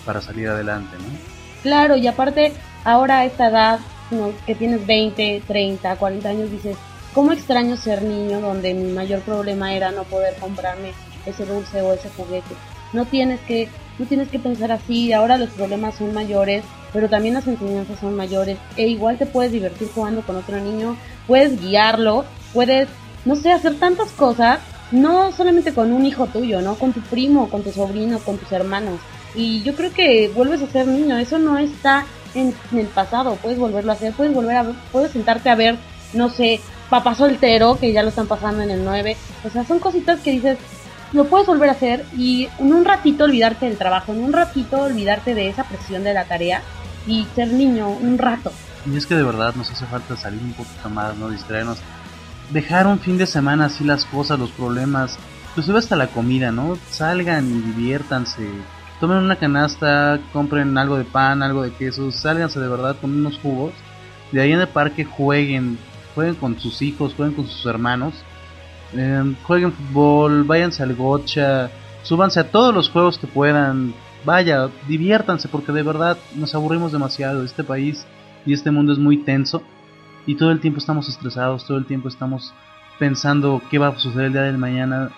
para 0.05 0.21
salir 0.21 0.49
adelante, 0.49 0.97
¿no? 0.97 1.33
Claro, 1.63 1.97
y 1.97 2.07
aparte, 2.07 2.53
ahora 2.85 3.19
a 3.19 3.25
esta 3.25 3.49
edad, 3.49 3.81
¿no? 4.11 4.33
que 4.47 4.55
tienes 4.55 4.87
20, 4.87 5.43
30, 5.47 5.97
40 5.97 6.29
años, 6.29 6.51
dices, 6.51 6.77
¿cómo 7.15 7.33
extraño 7.33 7.77
ser 7.77 8.03
niño 8.03 8.41
donde 8.41 8.75
mi 8.75 8.93
mayor 8.93 9.21
problema 9.21 9.75
era 9.75 9.93
no 9.93 10.05
poder 10.05 10.35
comprarme 10.37 10.93
ese 11.25 11.47
dulce 11.47 11.81
o 11.83 11.93
ese 11.93 12.09
juguete? 12.17 12.55
No 12.93 13.05
tienes 13.05 13.41
que, 13.41 13.69
no 13.99 14.07
tienes 14.07 14.29
que 14.29 14.39
pensar 14.39 14.73
así, 14.73 15.13
ahora 15.13 15.39
los 15.39 15.51
problemas 15.51 15.95
son 15.95 16.13
mayores, 16.13 16.65
pero 16.93 17.09
también 17.09 17.35
las 17.35 17.47
enseñanzas 17.47 18.01
son 18.01 18.17
mayores, 18.17 18.59
e 18.77 18.89
igual 18.89 19.17
te 19.17 19.27
puedes 19.27 19.53
divertir 19.53 19.89
jugando 19.95 20.23
con 20.23 20.37
otro 20.37 20.59
niño, 20.61 20.97
puedes 21.27 21.61
guiarlo, 21.61 22.25
puedes, 22.53 22.89
no 23.25 23.37
sé, 23.37 23.53
hacer 23.53 23.79
tantas 23.79 24.11
cosas, 24.11 24.59
no 24.91 25.33
solamente 25.33 25.73
con 25.73 25.93
un 25.93 26.05
hijo 26.05 26.27
tuyo, 26.27 26.61
¿no? 26.61 26.75
Con 26.75 26.93
tu 26.93 27.01
primo, 27.01 27.49
con 27.49 27.63
tu 27.63 27.73
sobrino, 27.73 28.19
con 28.19 28.37
tus 28.37 28.53
hermanos. 28.53 29.01
Y 29.35 29.63
yo 29.63 29.75
creo 29.75 29.93
que 29.93 30.31
vuelves 30.35 30.63
a 30.63 30.67
ser 30.67 30.87
niño, 30.87 31.17
eso 31.17 31.39
no 31.39 31.59
está 31.59 32.05
en, 32.35 32.55
el 32.73 32.87
pasado, 32.87 33.37
puedes 33.37 33.59
volverlo 33.59 33.93
a 33.93 33.95
hacer, 33.95 34.13
puedes 34.13 34.35
volver 34.35 34.57
a 34.57 34.73
puedes 34.91 35.13
sentarte 35.13 35.51
a 35.51 35.55
ver, 35.55 35.77
no 36.13 36.29
sé, 36.29 36.61
papá 36.91 37.15
soltero, 37.15 37.79
que 37.79 37.93
ya 37.93 38.03
lo 38.03 38.11
están 38.11 38.27
pasando 38.27 38.63
en 38.63 38.71
el 38.71 38.85
9, 38.85 39.17
o 39.45 39.51
sea, 39.51 39.65
son 39.65 39.79
cositas 39.79 40.21
que 40.21 40.33
dices, 40.33 40.59
lo 41.13 41.27
puedes 41.27 41.47
volver 41.47 41.69
a 41.69 41.73
hacer 41.73 42.05
y 42.17 42.49
en 42.59 42.73
un 42.73 42.85
ratito 42.85 43.25
olvidarte 43.25 43.67
del 43.67 43.79
trabajo, 43.79 44.13
en 44.13 44.23
un 44.23 44.33
ratito 44.33 44.81
olvidarte 44.81 45.35
de 45.35 45.49
esa 45.49 45.65
presión 45.65 46.05
de 46.05 46.15
la 46.15 46.25
tarea 46.25 46.63
y 47.07 47.27
ser 47.35 47.49
niño 47.49 47.91
un 47.91 48.19
rato. 48.19 48.53
Y 48.91 48.97
es 48.97 49.07
que 49.07 49.15
de 49.15 49.23
verdad 49.23 49.55
nos 49.55 49.71
hace 49.71 49.87
falta 49.87 50.17
salir 50.17 50.41
un 50.43 50.55
poquito 50.55 50.89
más, 50.91 51.17
¿no? 51.17 51.29
Distraernos. 51.31 51.79
Dejar 52.51 52.87
un 52.87 52.99
fin 52.99 53.17
de 53.17 53.27
semana 53.27 53.67
así 53.67 53.85
las 53.85 54.05
cosas, 54.05 54.39
los 54.39 54.51
problemas, 54.51 55.17
inclusive 55.51 55.79
hasta 55.79 55.97
la 55.97 56.09
comida, 56.09 56.51
¿no? 56.51 56.77
Salgan 56.91 57.47
y 57.49 57.61
diviértanse. 57.61 58.49
Tomen 59.03 59.19
una 59.19 59.35
canasta, 59.35 60.21
compren 60.33 60.79
algo 60.79 60.97
de 60.97 61.05
pan, 61.05 61.43
algo 61.43 61.65
de 61.65 61.73
queso, 61.73 62.13
sálganse 62.13 62.61
de 62.61 62.69
verdad 62.69 62.97
con 63.01 63.11
unos 63.11 63.37
jugos. 63.41 63.73
De 64.31 64.41
ahí 64.41 64.53
en 64.53 64.61
el 64.61 64.69
parque 64.69 65.05
jueguen, 65.05 65.77
jueguen 66.15 66.37
con 66.37 66.61
sus 66.61 66.81
hijos, 66.83 67.13
jueguen 67.17 67.35
con 67.35 67.49
sus 67.49 67.67
hermanos. 67.67 68.15
Eh, 68.93 69.35
jueguen 69.43 69.73
fútbol, 69.73 70.45
váyanse 70.45 70.85
al 70.85 70.95
gocha, 70.95 71.69
súbanse 72.05 72.39
a 72.39 72.53
todos 72.53 72.73
los 72.73 72.91
juegos 72.91 73.19
que 73.19 73.27
puedan. 73.27 73.93
Vaya, 74.25 74.69
diviértanse 74.87 75.49
porque 75.49 75.73
de 75.73 75.83
verdad 75.83 76.17
nos 76.37 76.55
aburrimos 76.55 76.93
demasiado. 76.93 77.43
Este 77.43 77.65
país 77.65 78.07
y 78.47 78.53
este 78.53 78.71
mundo 78.71 78.93
es 78.93 79.01
muy 79.01 79.17
tenso 79.17 79.65
y 80.27 80.37
todo 80.37 80.53
el 80.53 80.61
tiempo 80.61 80.79
estamos 80.79 81.09
estresados, 81.09 81.67
todo 81.67 81.77
el 81.77 81.87
tiempo 81.87 82.07
estamos 82.07 82.55
pensando 83.01 83.63
qué 83.69 83.81
va 83.81 83.89
a 83.89 83.99
suceder 83.99 84.27
el 84.27 84.33
día 84.33 84.43
del 84.43 84.59
mañana 84.59 85.11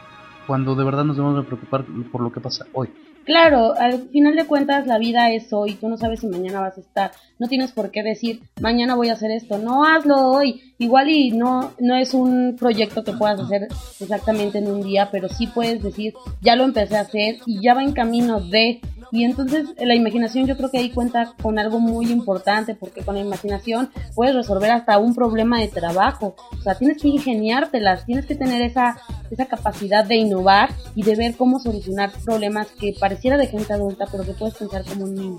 cuando 0.46 0.74
de 0.74 0.84
verdad 0.84 1.04
nos 1.04 1.18
debemos 1.18 1.36
de 1.36 1.42
preocupar 1.42 1.84
por 2.10 2.22
lo 2.22 2.32
que 2.32 2.40
pasa 2.40 2.64
hoy. 2.72 2.88
Claro, 3.24 3.74
al 3.78 4.08
final 4.10 4.36
de 4.36 4.44
cuentas 4.44 4.86
la 4.86 4.98
vida 4.98 5.30
es 5.30 5.50
hoy, 5.52 5.74
tú 5.76 5.88
no 5.88 5.96
sabes 5.96 6.20
si 6.20 6.26
mañana 6.26 6.60
vas 6.60 6.76
a 6.76 6.82
estar, 6.82 7.12
no 7.38 7.48
tienes 7.48 7.72
por 7.72 7.90
qué 7.90 8.02
decir 8.02 8.42
mañana 8.60 8.96
voy 8.96 9.08
a 9.08 9.14
hacer 9.14 9.30
esto, 9.30 9.56
no 9.56 9.86
hazlo 9.86 10.30
hoy, 10.30 10.74
igual 10.78 11.08
y 11.08 11.30
no, 11.30 11.72
no 11.80 11.96
es 11.96 12.12
un 12.12 12.56
proyecto 12.58 13.02
que 13.02 13.12
puedas 13.12 13.40
hacer 13.40 13.68
exactamente 13.98 14.58
en 14.58 14.70
un 14.70 14.82
día, 14.82 15.08
pero 15.10 15.30
sí 15.30 15.46
puedes 15.46 15.82
decir 15.82 16.12
ya 16.42 16.54
lo 16.54 16.64
empecé 16.64 16.96
a 16.96 17.02
hacer 17.02 17.36
y 17.46 17.62
ya 17.62 17.72
va 17.72 17.82
en 17.82 17.92
camino 17.92 18.40
de, 18.40 18.80
y 19.14 19.22
entonces 19.22 19.68
la 19.78 19.94
imaginación 19.94 20.44
yo 20.44 20.56
creo 20.56 20.72
que 20.72 20.78
ahí 20.78 20.90
cuenta 20.90 21.34
con 21.40 21.60
algo 21.60 21.78
muy 21.78 22.10
importante, 22.10 22.74
porque 22.74 23.04
con 23.04 23.14
la 23.14 23.20
imaginación 23.20 23.90
puedes 24.16 24.34
resolver 24.34 24.72
hasta 24.72 24.98
un 24.98 25.14
problema 25.14 25.60
de 25.60 25.68
trabajo, 25.68 26.34
o 26.50 26.60
sea, 26.60 26.74
tienes 26.74 27.00
que 27.00 27.06
ingeniártelas, 27.06 28.06
tienes 28.06 28.26
que 28.26 28.34
tener 28.34 28.60
esa, 28.62 28.98
esa 29.30 29.46
capacidad 29.46 30.04
de 30.04 30.16
innovar 30.16 30.70
y 30.96 31.04
de 31.04 31.14
ver 31.14 31.36
cómo 31.36 31.60
solucionar 31.60 32.10
problemas 32.24 32.66
que 32.72 32.92
pareciera 32.98 33.36
de 33.36 33.46
gente 33.46 33.72
adulta, 33.72 34.06
pero 34.10 34.24
que 34.24 34.32
puedes 34.32 34.56
pensar 34.56 34.84
como 34.84 35.04
un 35.04 35.14
niño. 35.14 35.38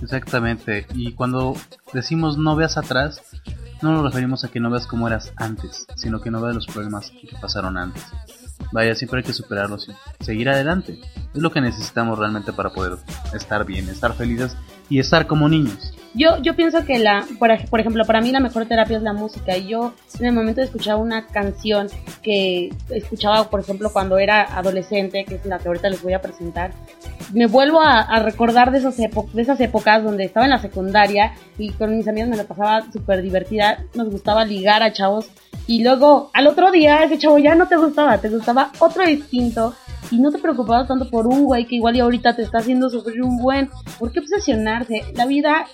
Exactamente, 0.00 0.86
y 0.94 1.12
cuando 1.14 1.56
decimos 1.92 2.38
no 2.38 2.54
veas 2.54 2.76
atrás, 2.76 3.20
no 3.82 3.90
nos 3.90 4.04
referimos 4.04 4.44
a 4.44 4.48
que 4.48 4.60
no 4.60 4.70
veas 4.70 4.86
cómo 4.86 5.08
eras 5.08 5.32
antes, 5.34 5.84
sino 5.96 6.20
que 6.20 6.30
no 6.30 6.40
veas 6.40 6.54
los 6.54 6.66
problemas 6.66 7.10
que 7.10 7.28
pasaron 7.40 7.76
antes. 7.76 8.04
Vaya, 8.72 8.94
siempre 8.94 9.18
hay 9.18 9.24
que 9.24 9.32
superarlos 9.32 9.88
y 9.88 10.24
seguir 10.24 10.48
adelante. 10.48 10.98
Es 11.34 11.40
lo 11.40 11.50
que 11.50 11.60
necesitamos 11.60 12.18
realmente 12.18 12.52
para 12.52 12.70
poder 12.70 12.98
estar 13.34 13.64
bien, 13.64 13.88
estar 13.88 14.14
felices 14.14 14.56
y 14.88 14.98
estar 14.98 15.26
como 15.26 15.48
niños. 15.48 15.92
Yo, 16.14 16.40
yo 16.40 16.56
pienso 16.56 16.82
que 16.86 16.98
la, 16.98 17.26
por, 17.38 17.50
por 17.68 17.78
ejemplo, 17.78 18.02
para 18.06 18.22
mí 18.22 18.30
la 18.30 18.40
mejor 18.40 18.64
terapia 18.64 18.96
es 18.96 19.02
la 19.02 19.12
música. 19.12 19.54
Y 19.54 19.66
yo 19.68 19.92
en 20.18 20.24
el 20.24 20.32
momento 20.32 20.62
de 20.62 20.66
escuchar 20.66 20.96
una 20.96 21.26
canción 21.26 21.88
que 22.22 22.72
escuchaba, 22.88 23.50
por 23.50 23.60
ejemplo, 23.60 23.90
cuando 23.92 24.16
era 24.16 24.42
adolescente, 24.56 25.26
que 25.26 25.34
es 25.34 25.44
la 25.44 25.58
que 25.58 25.68
ahorita 25.68 25.90
les 25.90 26.02
voy 26.02 26.14
a 26.14 26.22
presentar, 26.22 26.70
me 27.34 27.46
vuelvo 27.46 27.82
a, 27.82 28.00
a 28.00 28.22
recordar 28.22 28.70
de, 28.70 28.80
epo- 28.80 29.30
de 29.30 29.42
esas 29.42 29.60
épocas 29.60 30.02
donde 30.02 30.24
estaba 30.24 30.46
en 30.46 30.52
la 30.52 30.58
secundaria 30.58 31.34
y 31.58 31.72
con 31.72 31.94
mis 31.94 32.08
amigos 32.08 32.30
me 32.30 32.36
la 32.38 32.44
pasaba 32.44 32.90
súper 32.90 33.20
divertida, 33.20 33.84
nos 33.94 34.08
gustaba 34.08 34.46
ligar 34.46 34.82
a 34.82 34.94
chavos. 34.94 35.28
Y 35.66 35.82
luego 35.82 36.30
al 36.32 36.46
otro 36.46 36.70
día 36.70 37.02
ese 37.04 37.18
chavo 37.18 37.38
ya 37.38 37.54
no 37.56 37.66
te 37.66 37.76
gustaba, 37.76 38.16
te 38.18 38.30
gustaba 38.30 38.70
otro 38.78 39.04
distinto 39.04 39.74
y 40.10 40.18
no 40.18 40.30
te 40.30 40.38
preocupabas 40.38 40.88
tanto 40.88 41.08
por 41.10 41.26
un 41.26 41.44
güey 41.44 41.66
que 41.66 41.76
igual 41.76 41.96
y 41.96 42.00
ahorita 42.00 42.36
te 42.36 42.42
está 42.42 42.58
haciendo 42.58 42.90
sufrir 42.90 43.22
un 43.22 43.38
buen. 43.38 43.70
¿Por 43.98 44.12
qué 44.12 44.20
obsesionarse? 44.20 45.02
La 45.14 45.26
vida 45.26 45.66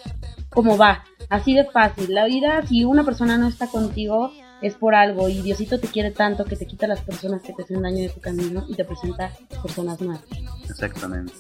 como 0.50 0.76
va, 0.76 1.04
así 1.28 1.54
de 1.54 1.64
fácil. 1.64 2.14
La 2.14 2.26
vida, 2.26 2.64
si 2.66 2.84
una 2.84 3.04
persona 3.04 3.38
no 3.38 3.48
está 3.48 3.66
contigo, 3.66 4.32
es 4.60 4.74
por 4.74 4.94
algo 4.94 5.28
y 5.28 5.42
Diosito 5.42 5.78
te 5.80 5.88
quiere 5.88 6.12
tanto 6.12 6.44
que 6.44 6.56
te 6.56 6.66
quita 6.66 6.86
las 6.86 7.00
personas 7.00 7.42
que 7.42 7.52
te 7.52 7.62
hacen 7.62 7.82
daño 7.82 8.02
de 8.02 8.10
tu 8.10 8.20
camino 8.20 8.64
y 8.68 8.74
te 8.74 8.84
presenta 8.84 9.32
personas 9.62 10.00
nuevas. 10.00 10.24
Exactamente. 10.68 11.32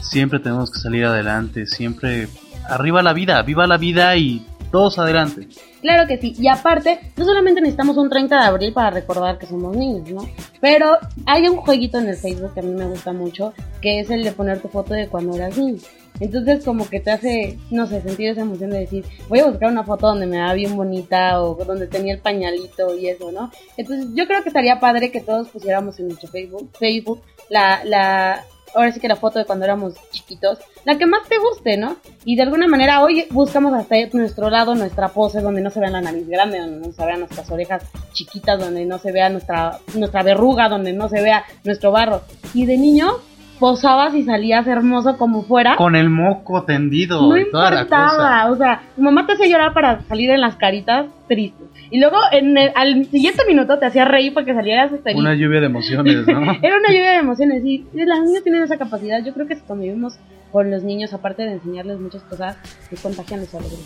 Siempre 0.00 0.40
tenemos 0.40 0.70
que 0.70 0.80
salir 0.80 1.04
adelante, 1.04 1.66
siempre 1.66 2.28
arriba 2.68 3.02
la 3.02 3.12
vida, 3.12 3.40
viva 3.42 3.66
la 3.66 3.76
vida 3.76 4.16
y 4.16 4.44
todos 4.72 4.98
adelante. 4.98 5.48
Claro 5.80 6.06
que 6.06 6.18
sí, 6.18 6.34
y 6.38 6.48
aparte, 6.48 7.00
no 7.16 7.24
solamente 7.24 7.60
necesitamos 7.60 7.96
un 7.96 8.10
30 8.10 8.38
de 8.38 8.46
abril 8.46 8.72
para 8.72 8.90
recordar 8.90 9.38
que 9.38 9.46
somos 9.46 9.76
niños, 9.76 10.10
¿no? 10.10 10.28
Pero 10.60 10.98
hay 11.26 11.48
un 11.48 11.56
jueguito 11.56 11.98
en 11.98 12.08
el 12.08 12.16
Facebook 12.16 12.52
que 12.52 12.60
a 12.60 12.62
mí 12.62 12.72
me 12.72 12.86
gusta 12.86 13.12
mucho, 13.12 13.54
que 13.80 14.00
es 14.00 14.10
el 14.10 14.22
de 14.22 14.32
poner 14.32 14.60
tu 14.60 14.68
foto 14.68 14.94
de 14.94 15.08
cuando 15.08 15.34
eras 15.34 15.56
niño. 15.56 15.80
Entonces 16.20 16.62
como 16.64 16.86
que 16.88 17.00
te 17.00 17.10
hace, 17.10 17.58
no 17.70 17.86
sé, 17.86 18.02
sentir 18.02 18.28
esa 18.28 18.42
emoción 18.42 18.70
de 18.70 18.80
decir, 18.80 19.04
voy 19.28 19.38
a 19.40 19.46
buscar 19.46 19.70
una 19.70 19.84
foto 19.84 20.08
donde 20.08 20.26
me 20.26 20.36
da 20.36 20.52
bien 20.52 20.76
bonita 20.76 21.42
o 21.42 21.54
donde 21.64 21.86
tenía 21.86 22.12
el 22.12 22.20
pañalito 22.20 22.94
y 22.94 23.08
eso, 23.08 23.32
¿no? 23.32 23.50
Entonces 23.78 24.06
yo 24.14 24.26
creo 24.26 24.42
que 24.42 24.50
estaría 24.50 24.80
padre 24.80 25.10
que 25.10 25.22
todos 25.22 25.48
pusiéramos 25.48 25.98
en 25.98 26.08
nuestro 26.08 26.28
Facebook, 26.28 26.70
Facebook 26.78 27.22
la, 27.48 27.82
la, 27.84 28.44
ahora 28.74 28.92
sí 28.92 29.00
que 29.00 29.08
la 29.08 29.16
foto 29.16 29.38
de 29.38 29.44
cuando 29.44 29.64
éramos 29.64 29.94
chiquitos, 30.10 30.58
la 30.84 30.98
que 30.98 31.06
más 31.06 31.28
te 31.28 31.36
guste, 31.38 31.76
¿no? 31.76 31.96
Y 32.24 32.36
de 32.36 32.42
alguna 32.42 32.66
manera 32.66 33.02
hoy 33.02 33.26
buscamos 33.30 33.72
hasta 33.74 33.96
nuestro 34.12 34.50
lado, 34.50 34.74
nuestra 34.74 35.08
pose, 35.08 35.40
donde 35.40 35.60
no 35.60 35.70
se 35.70 35.80
vea 35.80 35.90
la 35.90 36.00
nariz 36.00 36.28
grande, 36.28 36.58
donde 36.58 36.86
no 36.86 36.92
se 36.92 37.04
vean 37.04 37.20
nuestras 37.20 37.50
orejas 37.50 37.84
chiquitas, 38.12 38.58
donde 38.58 38.84
no 38.84 38.98
se 38.98 39.12
vea 39.12 39.28
nuestra, 39.28 39.78
nuestra 39.94 40.22
verruga, 40.22 40.68
donde 40.68 40.92
no 40.92 41.08
se 41.08 41.22
vea 41.22 41.44
nuestro 41.64 41.92
barro. 41.92 42.22
Y 42.54 42.66
de 42.66 42.76
niño 42.76 43.18
posabas 43.60 44.14
y 44.14 44.24
salías 44.24 44.66
hermoso 44.66 45.16
como 45.16 45.42
fuera. 45.44 45.76
Con 45.76 45.94
el 45.94 46.10
moco 46.10 46.64
tendido 46.64 47.28
no 47.28 47.36
y 47.38 47.48
toda 47.50 47.70
la 47.70 47.80
importaba, 47.82 48.08
cosa. 48.16 48.50
o 48.50 48.56
sea, 48.56 48.82
tu 48.96 49.02
mamá 49.02 49.26
te 49.26 49.34
hacía 49.34 49.46
llorar 49.46 49.72
para 49.72 50.00
salir 50.08 50.30
en 50.30 50.40
las 50.40 50.56
caritas 50.56 51.06
tristes. 51.28 51.68
Y 51.92 52.00
luego 52.00 52.16
en 52.32 52.56
el- 52.56 52.72
al 52.74 53.04
siguiente 53.06 53.42
minuto 53.46 53.78
te 53.78 53.86
hacía 53.86 54.04
reír 54.04 54.32
para 54.34 54.46
que 54.46 54.54
salieras 54.54 54.90
feliz. 55.04 55.18
Una 55.20 55.34
lluvia 55.34 55.60
de 55.60 55.66
emociones, 55.66 56.26
¿no? 56.26 56.40
Era 56.62 56.78
una 56.78 56.88
lluvia 56.88 57.10
de 57.12 57.16
emociones 57.18 57.64
y 57.64 57.84
los 57.94 58.20
niños 58.20 58.42
tienen 58.42 58.62
esa 58.62 58.78
capacidad. 58.78 59.22
Yo 59.24 59.32
creo 59.34 59.46
que 59.46 59.56
si 59.56 59.62
convivimos 59.62 60.18
con 60.52 60.70
los 60.70 60.82
niños, 60.82 61.12
aparte 61.12 61.42
de 61.42 61.52
enseñarles 61.52 62.00
muchas 62.00 62.22
cosas, 62.22 62.56
que 62.88 62.96
contagian 62.96 63.40
esa 63.40 63.58
alegría. 63.58 63.78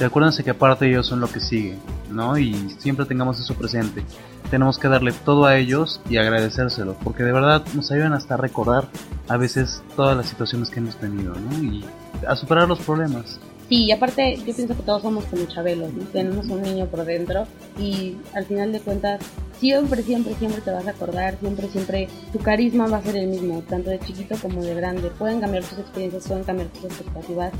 Y 0.00 0.04
acuérdense 0.04 0.44
que 0.44 0.50
aparte 0.50 0.88
ellos 0.88 1.06
son 1.06 1.20
lo 1.20 1.28
que 1.28 1.40
sigue, 1.40 1.76
¿no? 2.10 2.38
Y 2.38 2.54
siempre 2.78 3.06
tengamos 3.06 3.40
eso 3.40 3.54
presente. 3.54 4.04
Tenemos 4.50 4.78
que 4.78 4.88
darle 4.88 5.12
todo 5.12 5.46
a 5.46 5.56
ellos 5.56 6.00
y 6.08 6.18
agradecérselo, 6.18 6.94
porque 7.02 7.22
de 7.22 7.32
verdad 7.32 7.64
nos 7.74 7.90
ayudan 7.90 8.12
hasta 8.12 8.34
a 8.34 8.36
recordar 8.36 8.88
a 9.28 9.36
veces 9.36 9.82
todas 9.96 10.16
las 10.16 10.26
situaciones 10.26 10.70
que 10.70 10.80
hemos 10.80 10.96
tenido, 10.96 11.34
¿no? 11.34 11.62
Y 11.62 11.84
a 12.26 12.36
superar 12.36 12.68
los 12.68 12.80
problemas. 12.80 13.40
Y 13.74 13.90
aparte 13.90 14.36
yo 14.36 14.54
pienso 14.54 14.76
que 14.76 14.82
todos 14.82 15.00
somos 15.00 15.24
como 15.24 15.46
Chabelo, 15.46 15.88
¿no? 15.88 16.04
tenemos 16.12 16.46
un 16.48 16.60
niño 16.60 16.84
por 16.88 17.06
dentro 17.06 17.46
y 17.78 18.18
al 18.34 18.44
final 18.44 18.70
de 18.70 18.80
cuentas 18.80 19.22
siempre, 19.58 20.02
siempre, 20.02 20.34
siempre 20.34 20.60
te 20.60 20.70
vas 20.70 20.86
a 20.86 20.90
acordar, 20.90 21.38
siempre, 21.40 21.68
siempre 21.68 22.06
tu 22.34 22.38
carisma 22.38 22.86
va 22.86 22.98
a 22.98 23.02
ser 23.02 23.16
el 23.16 23.28
mismo, 23.28 23.62
tanto 23.62 23.88
de 23.88 23.98
chiquito 23.98 24.36
como 24.42 24.62
de 24.62 24.74
grande. 24.74 25.08
Pueden 25.18 25.40
cambiar 25.40 25.64
tus 25.64 25.78
experiencias, 25.78 26.28
pueden 26.28 26.44
cambiar 26.44 26.68
tus 26.68 26.84
expectativas, 26.84 27.50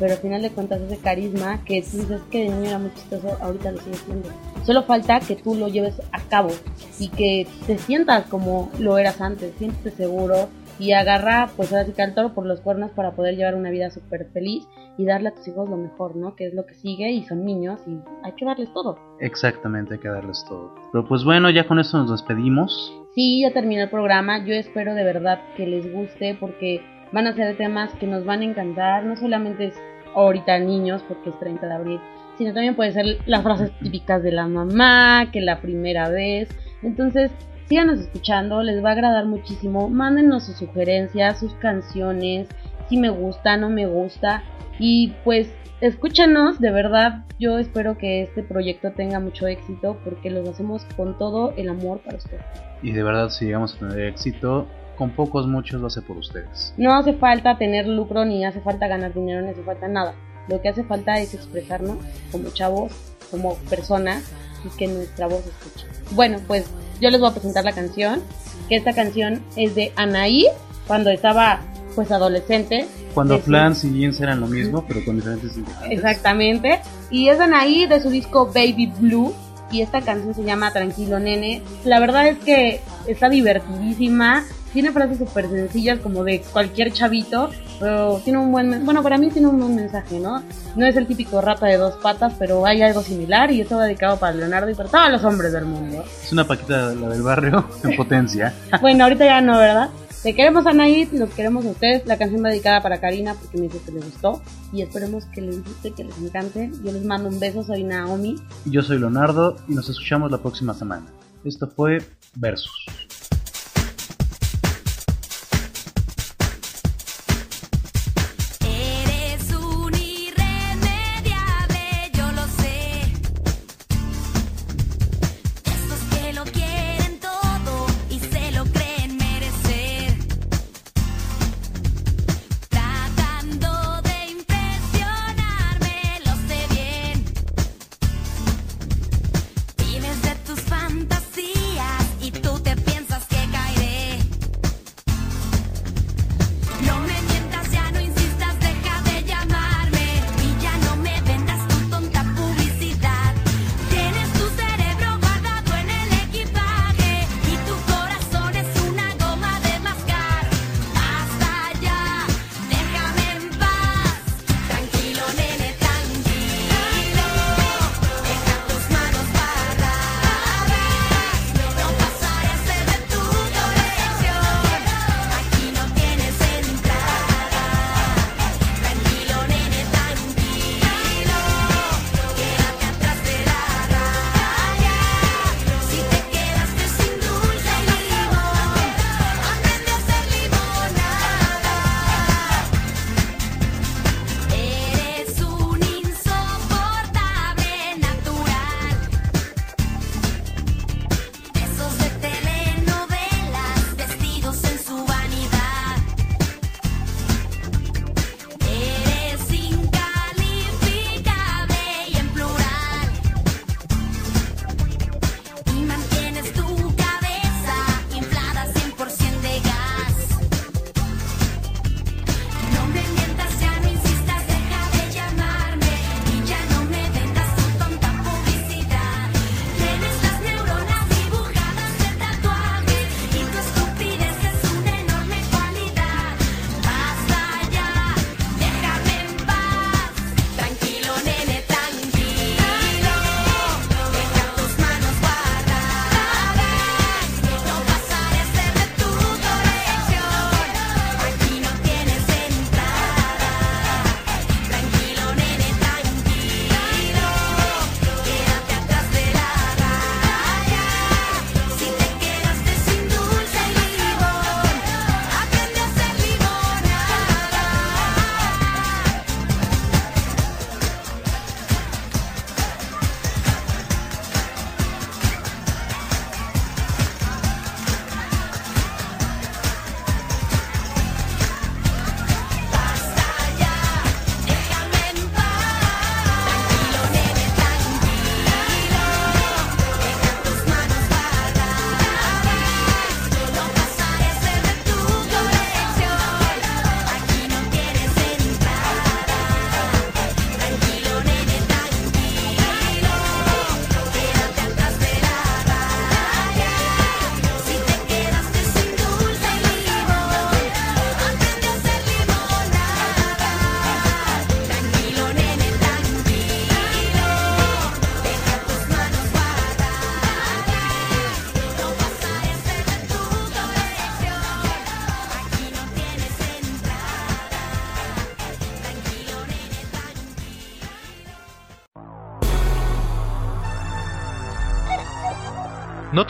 pero 0.00 0.14
al 0.14 0.18
final 0.18 0.42
de 0.42 0.50
cuentas 0.50 0.80
ese 0.80 0.96
carisma 0.96 1.62
que 1.64 1.80
tú 1.80 1.98
dices 1.98 2.20
que 2.28 2.38
de 2.38 2.48
niño 2.48 2.68
era 2.68 2.78
muy 2.80 2.92
chistoso, 2.94 3.38
ahorita 3.40 3.70
lo 3.70 3.80
sigue 3.82 3.96
siendo. 4.04 4.30
Solo 4.66 4.82
falta 4.82 5.20
que 5.20 5.36
tú 5.36 5.54
lo 5.54 5.68
lleves 5.68 5.94
a 6.10 6.20
cabo 6.22 6.50
y 6.98 7.06
que 7.06 7.46
te 7.68 7.78
sientas 7.78 8.26
como 8.26 8.68
lo 8.80 8.98
eras 8.98 9.20
antes, 9.20 9.52
siéntete 9.60 9.96
seguro 9.96 10.48
y 10.78 10.92
agarra 10.92 11.50
pues 11.56 11.72
ahora 11.72 11.84
sí 11.84 11.92
que 11.92 12.02
al 12.02 12.14
toro 12.14 12.34
por 12.34 12.46
los 12.46 12.60
cuernos 12.60 12.90
para 12.92 13.12
poder 13.12 13.36
llevar 13.36 13.54
una 13.54 13.70
vida 13.70 13.90
súper 13.90 14.26
feliz 14.32 14.66
y 14.98 15.04
darle 15.04 15.28
a 15.28 15.34
tus 15.34 15.46
hijos 15.48 15.68
lo 15.68 15.76
mejor, 15.76 16.16
¿no? 16.16 16.34
Que 16.36 16.46
es 16.46 16.54
lo 16.54 16.66
que 16.66 16.74
sigue 16.74 17.10
y 17.10 17.24
son 17.24 17.44
niños 17.44 17.80
y 17.86 17.98
hay 18.22 18.32
que 18.32 18.44
darles 18.44 18.72
todo. 18.72 18.98
Exactamente, 19.20 19.94
hay 19.94 20.00
que 20.00 20.08
darles 20.08 20.44
todo. 20.48 20.74
Pero 20.92 21.06
pues 21.06 21.24
bueno, 21.24 21.50
ya 21.50 21.66
con 21.66 21.78
esto 21.78 21.98
nos 21.98 22.10
despedimos. 22.10 22.92
Sí, 23.14 23.42
ya 23.42 23.52
terminó 23.52 23.82
el 23.82 23.90
programa. 23.90 24.44
Yo 24.44 24.54
espero 24.54 24.94
de 24.94 25.04
verdad 25.04 25.40
que 25.56 25.66
les 25.66 25.92
guste 25.92 26.36
porque 26.38 26.80
van 27.12 27.26
a 27.26 27.34
ser 27.34 27.56
temas 27.56 27.92
que 27.94 28.06
nos 28.06 28.24
van 28.24 28.40
a 28.40 28.44
encantar. 28.44 29.04
No 29.04 29.16
solamente 29.16 29.66
es 29.66 29.74
ahorita 30.14 30.58
niños 30.58 31.02
porque 31.08 31.30
es 31.30 31.38
30 31.38 31.66
de 31.66 31.74
abril, 31.74 32.00
sino 32.36 32.52
también 32.52 32.74
puede 32.74 32.92
ser 32.92 33.18
las 33.26 33.42
frases 33.42 33.70
típicas 33.80 34.22
de 34.22 34.32
la 34.32 34.46
mamá, 34.46 35.30
que 35.32 35.40
la 35.40 35.60
primera 35.60 36.08
vez. 36.08 36.48
Entonces, 36.82 37.30
síganos 37.68 38.00
escuchando, 38.00 38.62
les 38.62 38.84
va 38.84 38.90
a 38.90 38.92
agradar 38.92 39.26
muchísimo. 39.26 39.88
Mándenos 39.88 40.44
sus 40.44 40.56
sugerencias, 40.56 41.40
sus 41.40 41.54
canciones, 41.54 42.48
si 42.88 42.96
me 42.96 43.10
gusta, 43.10 43.56
no 43.56 43.70
me 43.70 43.86
gusta. 43.86 44.42
Y 44.78 45.14
pues 45.24 45.50
escúchanos, 45.80 46.60
de 46.60 46.70
verdad, 46.70 47.24
yo 47.38 47.58
espero 47.58 47.98
que 47.98 48.22
este 48.22 48.42
proyecto 48.42 48.92
tenga 48.92 49.20
mucho 49.20 49.46
éxito 49.46 49.98
porque 50.04 50.30
lo 50.30 50.48
hacemos 50.48 50.84
con 50.96 51.18
todo 51.18 51.54
el 51.56 51.68
amor 51.68 52.00
para 52.00 52.18
ustedes. 52.18 52.44
Y 52.82 52.92
de 52.92 53.02
verdad, 53.02 53.28
si 53.30 53.46
llegamos 53.46 53.74
a 53.76 53.78
tener 53.78 54.00
éxito, 54.06 54.66
con 54.96 55.10
pocos, 55.10 55.46
muchos 55.46 55.80
lo 55.80 55.86
hace 55.88 56.02
por 56.02 56.16
ustedes. 56.16 56.74
No 56.76 56.94
hace 56.94 57.14
falta 57.14 57.58
tener 57.58 57.86
lucro, 57.86 58.24
ni 58.24 58.44
hace 58.44 58.60
falta 58.60 58.86
ganar 58.86 59.14
dinero, 59.14 59.42
ni 59.42 59.50
hace 59.50 59.62
falta 59.62 59.88
nada. 59.88 60.14
Lo 60.48 60.60
que 60.60 60.68
hace 60.68 60.84
falta 60.84 61.18
es 61.18 61.34
expresarnos 61.34 61.98
como 62.30 62.50
chavos, 62.50 62.92
como 63.30 63.56
personas 63.70 64.32
y 64.64 64.76
que 64.76 64.86
nuestra 64.86 65.26
voz 65.26 65.46
escuche. 65.46 65.86
Bueno, 66.12 66.38
pues 66.46 66.72
yo 67.02 67.10
les 67.10 67.20
voy 67.20 67.28
a 67.30 67.32
presentar 67.34 67.64
la 67.64 67.72
canción, 67.72 68.22
que 68.68 68.76
esta 68.76 68.94
canción 68.94 69.42
es 69.56 69.74
de 69.74 69.92
Anaí, 69.96 70.46
cuando 70.86 71.10
estaba 71.10 71.60
pues 71.94 72.10
adolescente. 72.10 72.86
Cuando 73.12 73.36
su- 73.36 73.42
Flans 73.42 73.84
y 73.84 74.00
Jens 74.00 74.20
eran 74.20 74.40
lo 74.40 74.46
mismo, 74.46 74.84
pero 74.88 75.04
con 75.04 75.16
diferentes 75.16 75.54
integrantes. 75.56 75.92
Exactamente. 75.98 76.80
Y 77.10 77.28
es 77.28 77.38
Anaí 77.38 77.86
de 77.86 78.00
su 78.00 78.08
disco 78.08 78.46
Baby 78.46 78.90
Blue. 78.98 79.34
Y 79.70 79.80
esta 79.80 80.02
canción 80.02 80.34
se 80.34 80.44
llama 80.44 80.70
Tranquilo 80.72 81.18
Nene. 81.18 81.62
La 81.84 81.98
verdad 81.98 82.26
es 82.28 82.38
que 82.38 82.80
está 83.06 83.28
divertidísima. 83.30 84.44
Tiene 84.72 84.92
frases 84.92 85.18
súper 85.18 85.48
sencillas 85.48 85.98
como 86.00 86.24
de 86.24 86.40
cualquier 86.52 86.92
chavito. 86.92 87.50
Pero 87.78 88.20
tiene 88.24 88.38
un 88.38 88.52
buen... 88.52 88.84
Bueno, 88.84 89.02
para 89.02 89.18
mí 89.18 89.30
tiene 89.30 89.48
un 89.48 89.58
buen 89.58 89.74
mensaje, 89.74 90.18
¿no? 90.20 90.42
No 90.76 90.86
es 90.86 90.96
el 90.96 91.06
típico 91.06 91.40
rata 91.40 91.66
de 91.66 91.76
dos 91.76 91.94
patas, 91.96 92.34
pero 92.38 92.64
hay 92.64 92.82
algo 92.82 93.02
similar. 93.02 93.50
Y 93.50 93.60
está 93.60 93.80
dedicado 93.80 94.18
para 94.18 94.34
Leonardo 94.34 94.70
y 94.70 94.74
para 94.74 94.88
todos 94.88 95.10
los 95.10 95.24
hombres 95.24 95.52
del 95.52 95.64
mundo. 95.64 96.04
Es 96.22 96.32
una 96.32 96.46
paquita 96.46 96.94
la 96.94 97.08
del 97.08 97.22
barrio 97.22 97.66
en 97.84 97.96
potencia. 97.96 98.54
Bueno, 98.80 99.04
ahorita 99.04 99.24
ya 99.24 99.40
no, 99.40 99.58
¿verdad? 99.58 99.90
Te 100.22 100.36
queremos 100.36 100.66
Anaí, 100.66 101.08
los 101.12 101.30
queremos 101.30 101.66
a 101.66 101.70
ustedes. 101.70 102.06
La 102.06 102.16
canción 102.16 102.44
va 102.44 102.50
dedicada 102.50 102.80
para 102.80 103.00
Karina 103.00 103.34
porque 103.34 103.58
me 103.58 103.64
dijo 103.64 103.84
que 103.84 103.90
le 103.90 104.00
gustó. 104.00 104.40
Y 104.72 104.82
esperemos 104.82 105.24
que 105.26 105.40
les 105.40 105.64
guste, 105.64 105.90
que 105.90 106.04
les 106.04 106.16
encante. 106.18 106.70
Yo 106.84 106.92
les 106.92 107.04
mando 107.04 107.28
un 107.28 107.40
beso, 107.40 107.64
soy 107.64 107.82
Naomi. 107.82 108.36
Yo 108.64 108.82
soy 108.82 109.00
Leonardo 109.00 109.56
y 109.68 109.74
nos 109.74 109.88
escuchamos 109.88 110.30
la 110.30 110.38
próxima 110.38 110.74
semana. 110.74 111.06
Esto 111.44 111.66
fue 111.66 111.98
Versus. 112.36 112.86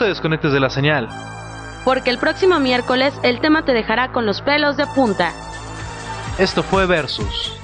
Te 0.03 0.09
desconectes 0.09 0.51
de 0.51 0.59
la 0.59 0.69
señal. 0.69 1.07
Porque 1.85 2.09
el 2.09 2.17
próximo 2.17 2.59
miércoles 2.59 3.13
el 3.23 3.39
tema 3.39 3.63
te 3.63 3.73
dejará 3.73 4.11
con 4.11 4.25
los 4.25 4.41
pelos 4.41 4.75
de 4.75 4.85
punta. 4.87 5.31
Esto 6.37 6.61
fue 6.61 6.85
Versus. 6.85 7.62